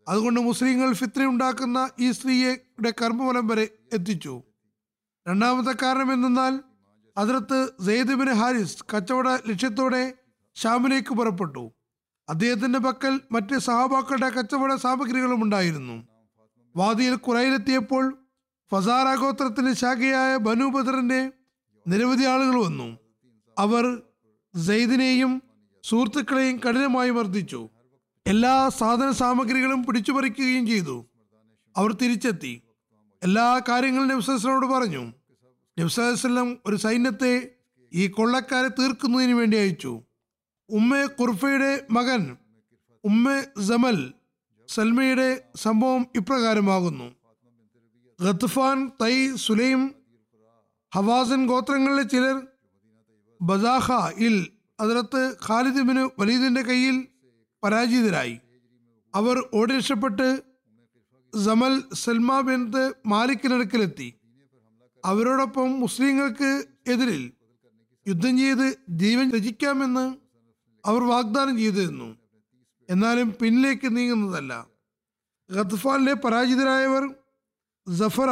അതുകൊണ്ട് 0.07 0.39
മുസ്ലിങ്ങൾ 0.39 0.93
ഫിത്ര 0.93 1.25
ഉണ്ടാക്കുന്ന 1.25 1.89
ഈ 1.99 2.11
സ്ത്രീയുടെ 2.11 2.93
കർമ്മഫലം 3.01 3.47
വരെ 3.47 3.67
എത്തിച്ചു. 3.93 4.43
രണ്ടാമത്തെ 5.27 5.71
കാരണം 5.83 6.13
എന്തെന്നാൽ 6.13 6.59
അതിർത്ത് 7.17 7.69
സെയ്ദ് 7.85 8.29
ഹാരിസ് 8.29 8.83
കച്ചവട 8.95 9.27
ലക്ഷ്യത്തോടെ 9.27 10.13
ഷാമിലേക്ക് 10.55 11.09
പുറപ്പെട്ടു. 11.09 11.71
അദ്ദേഹത്തിന്റെ 12.29 12.79
പക്കൽ 12.79 13.21
മറ്റ് 13.31 13.57
സഹാബാക്കളുടെ 13.59 14.29
കച്ചവട 14.29 14.75
സാമഗ്രികളും 14.75 15.43
ഉണ്ടായിരുന്നു. 15.43 16.07
വാദിയിൽ 16.75 17.15
കുറയിലെത്തിയപ്പോൾ 17.15 18.17
ഫസാറ 18.71 19.15
ഗോത്രത്തിന്റെ 19.15 19.73
ശാഖയായ 19.73 20.37
ബനു 20.37 20.63
നിരവധി 21.87 22.23
ആളുകൾ 22.23 22.65
വന്നു. 22.65 22.97
അവർ 23.59 24.01
സെയ്ദിനെയും 24.65 25.41
സുഹൃത്തുക്കളെയും 25.83 26.57
കഠിനമായി 26.57 27.09
മർദ്ദിച്ചു. 27.09 27.69
എല്ലാ 28.27 28.69
സാധന 28.69 29.11
സാമഗ്രികളും 29.11 29.83
പിടിച്ചുപറിക്കുകയും 29.83 30.67
ചെയ്തു. 30.67 31.05
അവർ 31.77 31.93
തിരിച്ചെത്തി. 31.93 32.61
എല്ലാ 33.23 33.61
കാര്യങ്ങളും 33.69 34.07
നബ്സലോട് 34.07 34.65
പറഞ്ഞു. 34.65 35.13
നബ്സലം 35.79 36.57
ഒരു 36.65 36.75
സൈന്യത്തെ 36.75 37.51
ഈ 37.93 38.07
കൊള്ളക്കാരെ 38.07 38.67
തീർക്കുന്നതിന് 38.67 39.33
വേണ്ടി 39.33 39.57
അയച്ചു. 39.57 40.03
ഉമ്മ 40.69 41.05
കുർഫയുടെ 41.05 41.87
മകൻ 41.91 42.37
ഉമ്മ 43.03 43.43
ജമൽ 43.67 44.13
സൽമയുടെ 44.69 45.27
സംഭവം 45.55 46.05
ഇപ്രകാരമാകുന്നു. 46.15 47.07
ഗത്ഫാൻ 48.19 48.91
തൈ 49.01 49.15
സുലൈം 49.35 49.81
ഹവാസൻ 50.95 51.47
ഗോത്രങ്ങളിലെ 51.47 52.03
ചിലർ 52.03 52.37
ബദാഹ 53.41 53.91
ഇൽ 54.17 54.47
അതിലത്ത് 54.79 55.37
ഖാലിദിബിന് 55.47 56.09
വലീദിന്റെ 56.19 56.61
കയ്യിൽ 56.61 57.07
പരാജിതരായി. 57.63 58.35
അവർ 59.13 59.37
ഓടി 59.53 59.77
രക്ഷപ്പെട്ട് 59.77 60.27
സമൽ 61.33 61.73
സൽമ 61.93 62.41
ബിൻത്ത് 62.41 62.83
മാലിക്കിനടുക്കിലെത്തി 63.05 64.09
അവരോടൊപ്പം 65.03 65.79
മുസ്ലിങ്ങൾക്ക് 65.79 66.51
എതിരിൽ 66.87 67.23
യുദ്ധം 68.07 68.37
ചെയ്ത് 68.37 68.67
ജീവൻ 68.89 69.31
രചിക്കാമെന്ന് 69.31 70.05
അവർ 70.85 71.03
വാഗ്ദാനം 71.03 71.57
ചെയ്തിരുന്നു 71.57 72.17
എന്നാലും 72.89 73.33
പിന്നിലേക്ക് 73.41 73.97
നീങ്ങുന്നതല്ല. 73.97 74.67
ഗത്ഫാനിലെ 75.51 76.13
പരാജിതരായവർ 76.13 77.15
ജഫറ 77.89 78.29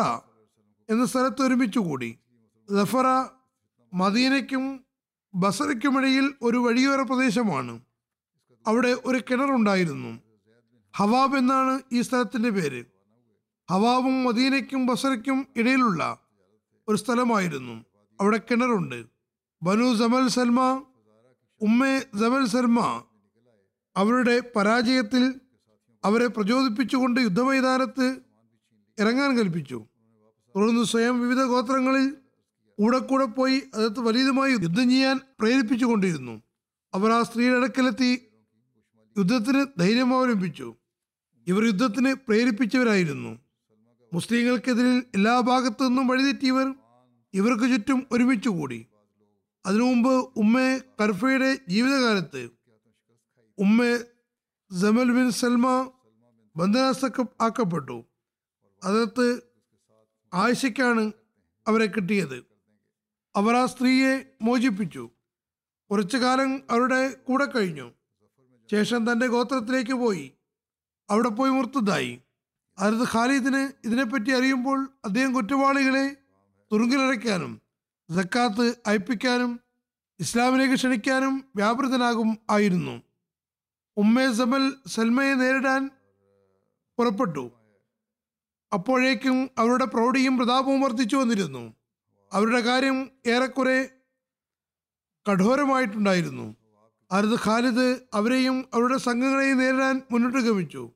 എന്ന 0.89 1.05
സ്ഥലത്ത് 1.05 1.41
ഒരുമിച്ച് 1.41 1.79
കൂടി. 1.79 2.19
ജഫറ 2.79 3.25
മദീനയ്ക്കും 3.93 4.85
ബസറയ്ക്കുമിടയിൽ 5.35 6.33
ഒരു 6.41 6.57
വഴിയോര 6.57 7.01
പ്രദേശമാണ്. 7.01 7.81
അവിടെ 8.67 8.97
ഒരു 9.05 9.21
കിണറുണ്ടായിരുന്നു 9.29 10.19
ഹവാബ് 10.97 11.37
എന്നാണ് 11.37 11.81
ഈ 11.91 12.01
സ്ഥലത്തിന്റെ 12.01 12.49
പേര്. 12.49 12.85
ഹവാബും 13.71 14.23
മദീനയ്ക്കും 14.23 14.85
ബസറയ്ക്കും 14.85 15.47
ഇടയിലുള്ള 15.55 16.19
ഒരു 16.87 16.97
സ്ഥലമായിരുന്നു. 16.97 17.85
അവിടെ 18.21 18.41
കിണറുണ്ട്. 18.51 19.05
ബനു 19.63 19.93
ജമൽ 19.93 20.27
സൽമ 20.27 20.85
ഉമ്മെ 21.61 21.99
ജവൽ 22.15 22.45
ശർമ്മ 22.45 23.03
അവരുടെ 23.97 24.51
പരാജയത്തിൽ 24.55 25.39
അവരെ 26.03 26.27
പ്രചോദിപ്പിച്ചുകൊണ്ട് 26.27 27.21
യുദ്ധമൈതാനത്ത് 27.21 28.07
ഇറങ്ങാൻ 28.99 29.37
കൽപ്പിച്ചു. 29.37 29.85
തുടർന്ന് 30.55 30.83
സ്വയം 30.83 31.21
വിവിധ 31.21 31.43
ഗോത്രങ്ങളിൽ 31.43 32.17
കൂടെ 32.79 32.97
കൂടെ 32.97 33.25
പോയി 33.25 33.61
അതത് 33.75 33.99
വലിയതുമായി 33.99 34.51
യുദ്ധം 34.51 34.89
ചെയ്യാൻ 34.89 35.19
പ്രേരിപ്പിച്ചുകൊണ്ടിരുന്നു. 35.39 36.41
അവർ 36.93 37.11
ആ 37.11 37.23
സ്ത്രീയുടെ 37.23 37.57
അടുക്കലെത്തി 37.57 38.11
യുദ്ധത്തിന് 39.17 39.65
ധൈര്യം 39.79 40.17
അവലംബിച്ചു. 40.17 40.75
ഇവർ 41.47 41.63
യുദ്ധത്തിന് 41.65 42.13
പ്രേരിപ്പിച്ചവരായിരുന്നു. 42.13 43.39
മുസ്ലിങ്ങൾക്കെതിരിൽ 44.13 45.03
എല്ലാ 45.15 45.39
ഭാഗത്തു 45.39 45.83
നിന്നും 45.83 46.07
വഴിതെറ്റിയവർ 46.07 46.73
ഇവർക്ക് 47.33 47.73
ചുറ്റും 47.73 48.07
ഒരുമിച്ച് 48.11 48.49
കൂടി 48.49 48.85
അതിനു 49.65 49.83
മുമ്പ് 49.83 50.09
ഉമ്മ 50.09 50.77
കർഫയുടെ 51.01 51.59
ജീവിതകാലത്ത് 51.67 52.49
ഉമ്മ 53.57 53.83
ജമൽ 54.71 55.11
ബിൻ 55.11 55.31
സൽമ 55.31 55.91
ബന്ധനാസ്ഥ 56.55 57.21
ആക്കപ്പെട്ടു 57.41 58.05
അതത് 58.83 59.41
ആയിഷയ്ക്കാണ് 60.33 61.11
അവരെ 61.67 61.85
കിട്ടിയത്. 61.85 62.45
അവർ 63.35 63.55
ആ 63.55 63.65
സ്ത്രീയെ 63.65 64.25
മോചിപ്പിച്ചു. 64.41 65.09
കുറച്ചു 65.91 66.17
കാലം 66.17 66.61
അവരുടെ 66.71 67.13
കൂടെ 67.13 67.45
കഴിഞ്ഞു. 67.45 67.91
ശേഷം 68.71 69.11
തന്റെ 69.11 69.27
ഗോത്രത്തിലേക്ക് 69.27 69.93
പോയി. 69.93 70.33
അവിടെ 71.09 71.29
പോയി 71.29 71.51
മുർത്തതായി. 71.51 72.21
അതായത് 72.77 73.07
ഖാലിദിന് 73.13 73.87
ഇതിനെപ്പറ്റി 73.87 74.31
അറിയുമ്പോൾ 74.31 74.89
അദ്ദേഹം 75.05 75.33
കുറ്റവാളികളെ 75.33 76.17
തുറുങ്കിലടയ്ക്കാനും 76.71 77.62
സക്കാത്ത് 78.13 78.75
അയപ്പിക്കാനും 78.87 79.59
ഇസ്ലാമിലേക്ക് 80.19 80.73
ക്ഷണിക്കാനും 80.73 81.45
വ്യാപൃതനാകും 81.55 82.37
ആയിരുന്നു. 82.49 83.01
ഉമ്മേ 83.97 84.33
സബൽ 84.33 84.73
സൽമയെ 84.87 85.33
നേരിടാൻ 85.33 85.89
പുറപ്പെട്ടു. 86.97 87.51
അപ്പോഴേക്കും 88.73 89.49
അവരുടെ 89.57 89.85
പ്രൗഢിയും 89.85 90.37
പ്രതാപവും 90.37 90.81
വർദ്ധിച്ചു 90.81 91.15
വന്നിരുന്നു. 91.15 91.73
അവരുടെ 92.33 92.59
കാര്യം 92.59 93.11
ഏറെക്കുറെ 93.27 93.89
കഠോരമായിട്ടുണ്ടായിരുന്നു. 95.31 96.55
അരുത് 97.11 97.39
ഖാലിദ് 97.45 97.99
അവരെയും 98.13 98.65
അവരുടെ 98.73 98.97
സംഘങ്ങളെയും 98.97 99.57
നേരിടാൻ 99.57 100.01
മുന്നോട്ട് 100.11 100.37
ഗമിച്ചു. 100.37 100.91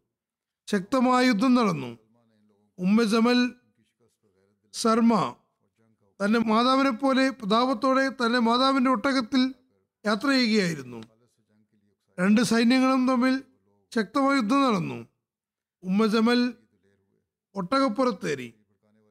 ശക്തമായ 0.67 1.25
യുദ്ധം 1.25 1.55
നടന്നു. 1.55 1.97
ഉമ്മ 2.79 3.03
സമൽ 3.03 3.51
സർമ 4.73 5.35
തന്റെ 6.25 6.39
മാതാവിനെ 6.39 6.89
പോലെ 6.89 7.29
പ്രതാപത്തോടെ 7.29 8.09
തന്റെ 8.09 8.39
മാതാവിന്റെ 8.39 8.91
ഒട്ടകത്തിൽ 8.91 9.53
യാത്ര 10.05 10.29
ചെയ്യുകയായിരുന്നു. 10.29 11.03
രണ്ട് 12.19 12.41
സൈന്യങ്ങളും 12.41 13.07
തമ്മിൽ 13.07 13.43
ശക്തമായ 13.95 14.35
യുദ്ധം 14.35 14.63
നടന്നു. 14.63 15.07
ഉമ്മ 15.83 16.05
ജമൽ 16.05 16.53
ഒട്ടകപ്പുറത്തേറി. 17.55 18.53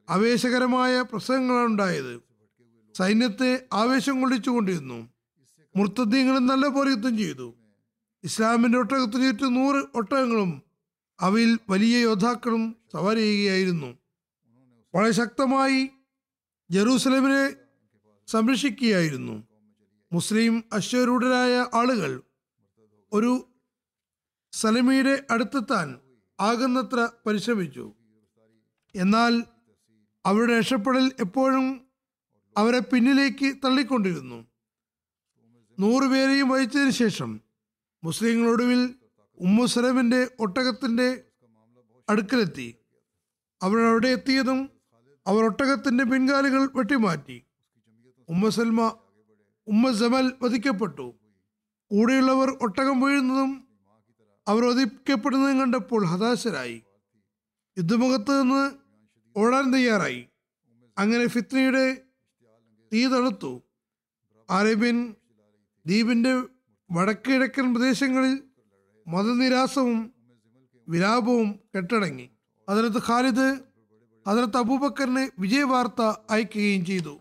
ആവേശകരമായ 0.09 1.01
പ്രസംഗങ്ങളാണ് 1.01 1.65
ഉണ്ടായത്. 1.65 2.21
സൈന്യത്തെ 2.97 3.65
ആവേശം 3.73 4.21
കൊള്ളിച്ചുകൊണ്ടിരുന്നു 4.21 5.09
മുർത്തദ്ദീങ്ങളും 5.75 6.47
നല്ലപോലെ 6.47 6.89
യുദ്ധം 6.89 7.17
ചെയ്തു. 7.17 7.55
ഇസ്ലാമിന്റെ 8.23 8.77
ഒട്ടകത്തിന് 8.77 9.23
ചുറ്റും 9.23 9.53
നൂറ് 9.53 9.83
ഒട്ടകങ്ങളും 9.95 10.61
അവയിൽ 11.19 11.59
വലിയ 11.69 11.97
യോദ്ധാക്കളും 11.97 12.75
സവാരി 12.93 13.19
ചെയ്യുകയായിരുന്നു. 13.19 13.97
വളരെ 14.95 15.11
ശക്തമായി 15.11 15.89
ജെറൂസലമിനെ 16.71 17.53
സംരക്ഷിക്കുകയായിരുന്നു. 18.27 19.47
മുസ്ലിം 20.11 20.63
അശ്വരൂഢരായ 20.73 21.65
ആളുകൾ 21.73 22.21
ഒരു 23.13 23.49
സലമിയുടെ 24.51 25.23
അടുത്തെത്താൻ 25.31 25.99
ആകുന്നത്ര 26.39 27.09
പരിശ്രമിച്ചു. 27.25 27.93
എന്നാൽ 28.95 29.43
അവരുടെ 30.25 30.59
രക്ഷപ്പെടൽ 30.59 31.11
എപ്പോഴും 31.19 31.87
അവരെ 32.57 32.79
പിന്നിലേക്ക് 32.79 33.57
തള്ളിക്കൊണ്ടിരുന്നു. 33.65 34.47
നൂറുപേരെയും 35.79 36.49
വഹിച്ചതിന് 36.49 36.89
ശേഷം 36.89 37.41
മുസ്ലിങ്ങളൊടുവിൽ 38.03 38.95
ഉമ്മു 39.37 39.65
സലമിന്റെ 39.65 40.31
ഒട്ടകത്തിന്റെ 40.39 41.23
അടുക്കലെത്തി. 42.09 42.75
അവരവിടെ 43.61 44.07
എത്തിയതും 44.07 44.76
അവർ 45.27 45.43
ഒട്ടകത്തിന്റെ 45.43 46.03
പിൻകാലുകൾ 46.03 46.69
വെട്ടിമാറ്റി. 46.75 47.43
ഉമ്മ 48.29 48.49
സൽമ 48.49 48.97
ഉമ്മ 49.67 49.91
ജമൽ 49.91 50.33
വധിക്കപ്പെട്ടു. 50.41 51.15
കൂടെയുള്ളവർ 51.91 52.57
ഒട്ടകം 52.61 53.01
വീഴുന്നതും 53.01 53.67
അവർ 54.47 54.65
വധിക്കപ്പെടുന്നതും 54.65 55.59
കണ്ടപ്പോൾ 55.59 56.05
ഹതാശരായി. 56.05 56.83
യുദ്ധമുഖത്ത് 57.77 58.41
നിന്ന് 58.41 58.71
ഓടാൻ 59.39 59.73
തയ്യാറായി. 59.73 60.27
അങ്ങനെ 60.97 61.27
ഫിത്നയുടെ 61.27 62.01
തീ 62.93 63.07
തണുത്തു. 63.07 63.61
അറേബ്യൻ 64.49 65.15
ദ്വീപിന്റെ 65.85 66.43
വടക്കിഴക്കൻ 66.91 67.73
പ്രദേശങ്ങളിൽ 67.73 68.43
മതനിരാസവും 69.07 70.13
വിലാപവും 70.87 71.59
കെട്ടടങ്ങി. 71.75 72.29
അതിനകത്ത് 72.69 72.97
ഖാലിദ് 73.07 73.66
അതിനകത്ത് 74.27 74.57
അബൂബക്കറിന് 74.57 75.29
വിജയവാർത്ത 75.39 76.01
അയക്കുകയും 76.29 76.85
ചെയ്തു. 76.85 77.19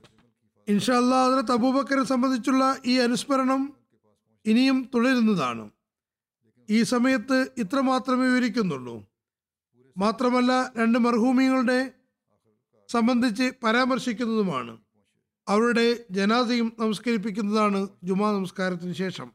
ഇൻഷല്ല 0.68 1.14
അതിനകത്ത് 1.14 1.52
അബൂബക്കറെ 1.52 2.04
സംബന്ധിച്ചുള്ള 2.04 2.76
ഈ 2.86 2.98
അനുസ്മരണം 2.98 3.76
ഇനിയും 4.46 4.90
തുടരുന്നതാണ്. 4.94 5.70
ഈ 6.70 6.82
സമയത്ത് 6.82 7.48
ഇത്ര 7.58 7.80
മാത്രമേ 7.80 8.28
വിവരിക്കുന്നുള്ളൂ. 8.28 9.06
മാത്രമല്ല 9.96 10.72
രണ്ട് 10.76 10.98
മർഹൂമികളുടെ 10.98 11.90
സംബന്ധിച്ച് 12.88 13.52
പരാമർശിക്കുന്നതുമാണ്. 13.62 14.78
അവരുടെ 15.48 16.04
ജനാസയും 16.10 16.72
നമസ്കരിപ്പിക്കുന്നതാണ് 16.78 17.88
ജുമാ 18.04 18.32
നമസ്കാരത്തിന് 18.32 18.92
ശേഷം. 18.92 19.32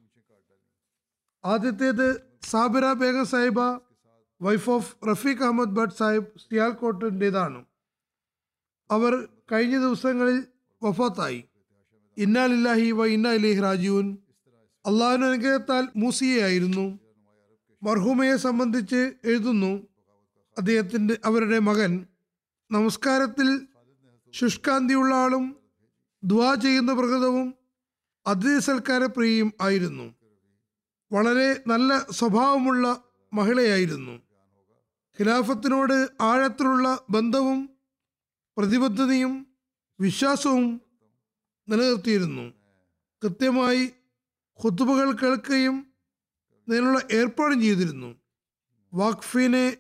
ആദ്യത്തേത് 1.45 2.22
സാബിറ 2.43 2.93
ബേഗം 2.93 3.26
സാഹിബ 3.26 3.61
വൈഫ് 4.41 4.69
ഓഫ് 4.69 5.07
റഫീഖ് 5.07 5.43
അഹമ്മദ് 5.43 5.69
ഭട്ട് 5.69 5.93
സാഹിബ് 5.93 6.39
സിയാൽകോട്ടിന്റെതാണ് 6.39 7.65
അവർ 8.91 9.27
കഴിഞ്ഞ 9.51 9.79
ദിവസങ്ങളിൽ 9.79 10.47
വഫാത്തായി. 10.83 11.43
ഇന്നാലില്ലാഹി 12.17 12.91
വ 12.91 13.05
ഇന്ന 13.05 13.27
ഇലഹി 13.29 13.61
രാജീവൻ 13.61 14.17
അള്ളാഹുവിന്റെ 14.85 15.27
അനുഗ്രഹത്താൽ 15.27 15.87
മൂസിയായിരുന്നു 15.95 16.99
മർഹൂമയെ 17.83 18.35
സംബന്ധിച്ച് 18.35 19.13
എഴുതുന്നു 19.23 19.87
അദ്ദേഹത്തിന്റെ 20.57 21.17
അവരുടെ 21.25 21.59
മകൻ 21.59 22.05
നമസ്കാരത്തിൽ 22.71 23.67
ശുഷ്കാന്തിയുള്ള 24.33 25.15
ആളും 25.15 25.55
ദ്വാ 26.23 26.55
ചെയ്യുന്ന 26.55 26.93
പ്രകൃതവും 26.93 27.55
അതിഥി 28.27 28.59
സൽക്കാരപ്രിയയും 28.59 29.53
ആയിരുന്നു. 29.61 30.15
വളരെ 31.11 31.63
നല്ല 31.67 31.99
സ്വഭാവമുള്ള 32.11 33.03
മഹിളയായിരുന്നു. 33.33 34.30
ഖിലാഫത്തിനോട് 35.22 36.09
ആഴത്തിലുള്ള 36.22 36.99
ബന്ധവും 37.09 37.69
പ്രതിബദ്ധതയും 38.57 39.47
വിശ്വാസവും 39.99 40.82
നിലനിർത്തിയിരുന്നു. 41.69 42.53
കൃത്യമായി 43.24 43.86
ഖുത്തുബകൾ 44.63 45.11
കേൾക്കുകയും 45.11 45.93
ഇതിനുള്ള 46.67 46.99
ഏർപ്പാടും 47.11 47.61
ചെയ്തിരുന്നു. 47.61 48.15
വാഖ്ഫിനെ 48.93 49.78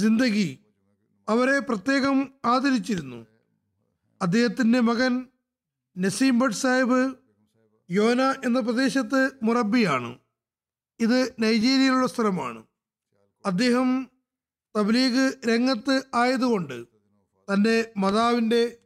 ജിന്ദഗി 0.00 0.58
അവരെ 1.28 1.58
പ്രത്യേകം 1.58 2.34
ആദരിച്ചിരുന്നു. 2.44 3.26
അദ്ദേഹത്തിന്റെ 4.22 4.80
മകൻ 4.80 5.26
നസീം 5.98 6.38
ഭട്ട് 6.38 6.56
സാഹിബ് 6.56 7.14
യോന 7.90 8.22
എന്ന 8.22 8.60
പ്രദേശത്ത് 8.60 9.30
മുറബിയാണ് 9.42 10.18
ഇത് 11.00 11.34
നൈജീരിയയിലുള്ള 11.40 12.06
സ്ഥലമാണ്. 12.06 12.64
അദ്ദേഹം 13.46 14.15
തബ്ലീഗ് 14.76 15.48
രംഗത്ത് 15.48 16.02
ആയതുകൊണ്ട് 16.14 16.84
തന്റെ 17.48 17.92
മാതാവിന്റെ 17.96 18.78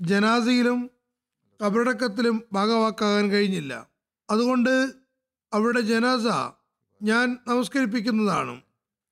ജനാസയിലും 0.00 0.90
കബറടക്കത്തിലും 1.64 2.42
ഭാഗവാക്കാകാൻ 2.52 3.30
കഴിഞ്ഞില്ല. 3.30 3.90
അതുകൊണ്ട് 4.30 4.74
അവരുടെ 5.52 5.80
ജനാസ 5.80 6.26
ഞാൻ 7.02 7.38
നമസ്കരിപ്പിക്കുന്നതാണ്. 7.48 8.62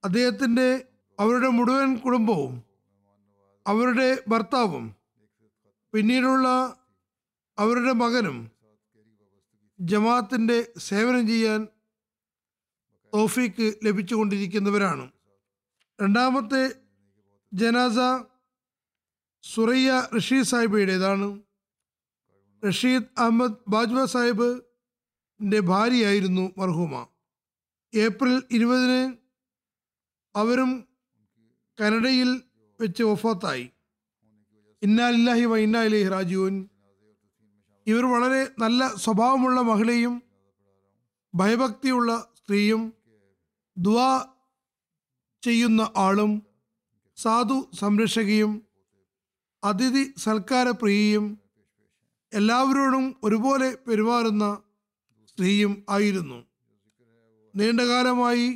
അദ്ദേഹത്തിന്റെ 0.05 0.85
അവരുടെ 1.21 1.49
മുഴുവൻ 1.49 1.97
കുടുംബവും 1.97 2.65
അവരുടെ 3.67 4.19
ഭർത്താവും 4.29 4.95
പിന്നീടുള്ള 5.95 6.77
അവരുടെ 7.59 7.93
മകനും 7.93 8.51
ജമാഅത്തിന്റെ 9.81 10.73
സേവനം 10.79 11.27
ചെയ്യാൻ 11.29 11.67
തോഫീക്ക് 13.15 13.75
ലഭിച്ചുകൊണ്ടിരിക്കുന്നവരാണ്. 13.85 15.13
രണ്ടാമത്തെ 16.01 16.73
ജനാസ 17.53 17.99
സുറയ്യ 19.43 20.09
റഷീദ് 20.17 20.47
സാഹിബയുടേതാണ്. 20.47 21.43
റഷീദ് 22.69 23.05
അഹമ്മദ് 23.19 23.57
ബാജ്വ 23.69 24.07
സാഹിബിന്റെ 24.07 25.61
ഭാര്യയായിരുന്നു 25.61 26.55
മർഹൂമ. 26.59 27.07
ഏപ്രിൽ 27.95 28.43
ഇരുപതിന് 28.51 29.17
അവരും 30.37 30.89
കനഡയിൽ 31.81 32.43
വെച്ച് 32.81 33.03
വഫാത്തായി. 33.03 33.71
ഇന്നാലില്ലാഹി 34.83 35.45
വ 35.45 35.57
ഇന്നാ 35.57 35.83
ഇലൈഹി 35.83 36.09
റാജീവൻ 36.09 36.69
ഇവർ 37.87 38.05
വളരെ 38.13 38.51
നല്ല 38.59 38.89
സ്വഭാവമുള്ള 38.89 39.61
മഹിളയും 39.61 40.23
ഭയഭക്തിയുള്ള 41.35 42.33
സ്ത്രീയും 42.39 42.93
ദുവാ 43.79 44.32
ചെയ്യുന്ന 45.43 45.91
ആളും 45.97 46.33
സാധു 47.17 47.71
സംരക്ഷകയും 47.81 48.53
അതിഥി 49.65 50.05
സൽക്കാരപ്രിയയും 50.19 51.27
എല്ലാവരോടും 52.33 53.05
ഒരുപോലെ 53.25 53.69
പെരുമാറുന്ന 53.87 54.63
സ്ത്രീയും 55.29 55.87
ആയിരുന്നു. 55.91 56.39
നീണ്ടകാലമായി 57.57 58.49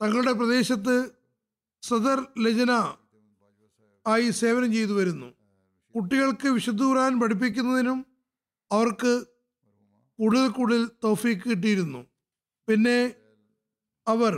തങ്ങളുടെ 0.00 0.32
പ്രദേശത്ത് 0.32 0.96
സദർ 1.82 2.18
ലജന 2.38 2.72
ആയി 4.06 4.30
സേവനം 4.30 4.72
ചെയ്തു 4.72 4.92
വരുന്നു. 4.92 5.28
കുട്ടികൾക്ക് 5.94 6.48
വിശുദ്ധ 6.48 6.82
ഖുർആൻ 6.82 7.20
പഠിപ്പിക്കുന്നതിനും 7.20 7.98
അവർക്ക് 8.72 9.12
കൂടുതൽ 10.18 10.48
കൂടുതൽ 10.48 10.82
തോഫീക്ക് 11.04 11.50
കിട്ടിയിരുന്നു. 11.50 12.00
പിന്നെ 12.68 12.98
അവർ 14.06 14.34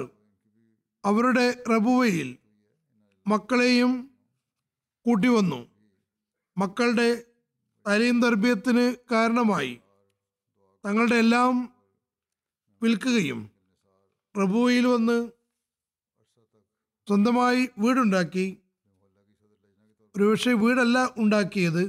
അവരുടെ 1.07 1.65
റബുവയിൽ 1.75 2.39
മക്കളെയും 3.27 4.11
കൂട്ടി 5.07 5.29
വന്നു. 5.29 5.69
മക്കളുടെ 6.59 7.25
തലയും 7.87 8.23
തർബീയത്തിന് 8.23 8.97
കാരണമായി 9.11 9.81
തങ്ങളുടെ 10.87 11.15
എല്ലാം 11.15 11.75
വിൽക്കുകയും 12.83 13.51
റബുവയിൽ 14.43 14.87
വന്ന് 14.87 15.31
സ്വന്തമായി 17.09 17.69
വീടുണ്ടാക്കി. 17.79 18.59
ഒരുപക്ഷെ 20.17 20.53
വീടല്ല 20.53 21.15
ഉണ്ടാക്കിയത്. 21.17 21.85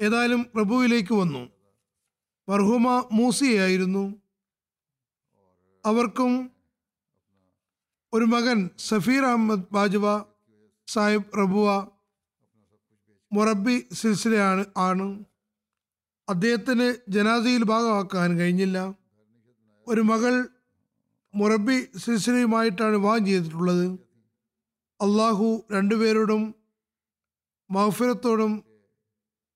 ഏതായാലും 0.00 0.46
പ്രഭുവിലേക്ക് 0.54 1.14
വന്നു. 1.14 1.50
മർഹൂമ 2.48 3.08
മൂസിയായിരുന്നു 3.12 4.22
അവർക്കും 5.86 6.61
ഒരു 8.14 8.24
മകൻ 8.24 8.70
സഫീർ 8.78 9.24
അഹമ്മദ് 9.24 9.62
ബാജുവ 9.72 10.24
സാഹിബ് 10.86 11.38
റബുവ 11.38 11.88
മൊറബി 13.32 13.86
സിൽസിലയാണ് 13.92 14.64
ആണ്. 14.76 15.24
അദ്ദേഹത്തിന് 16.28 16.94
ജനാസയിൽ 17.08 17.64
ഭാഗമാക്കാൻ 17.64 18.38
കഴിഞ്ഞില്ല. 18.38 18.94
ഒരു 19.88 20.00
മകൾ 20.00 20.48
മൊറബി 21.34 21.88
സിൽസിലയുമായിട്ടാണ് 21.96 22.96
വിവാഹം 22.96 23.26
ചെയ്തിട്ടുള്ളത്. 23.26 23.92
അള്ളാഹു 25.00 25.64
രണ്ടുപേരോടും 25.72 26.54
മഹഫിരത്തോടും 27.70 28.64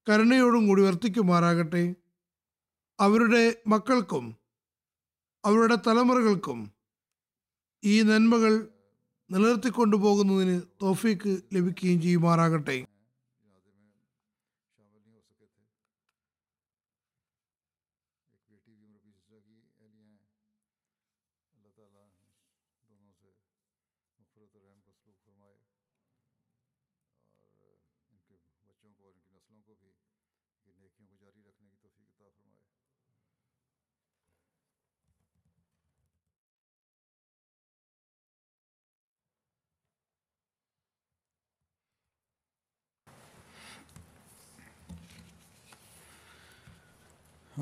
കരുണയോടും 0.09 0.67
കൂടി 0.67 0.83
വർത്തിക്കുമാറാകട്ടെ. 0.83 1.95
അവരുടെ 3.01 3.63
മക്കൾക്കും 3.67 4.37
അവരുടെ 5.45 5.79
തലമുറകൾക്കും 5.87 6.76
ഈ 7.83 8.03
നന്മകൾ 8.03 8.53
നിലനിർത്തിക്കൊണ്ടു 9.31 9.97
പോകുന്നതിന് 9.97 10.61
തോഫീക്ക് 10.83 11.33
ലഭിക്കുകയും 11.55 12.01
ചെയ്യുമാറാകട്ടെ. 12.03 12.77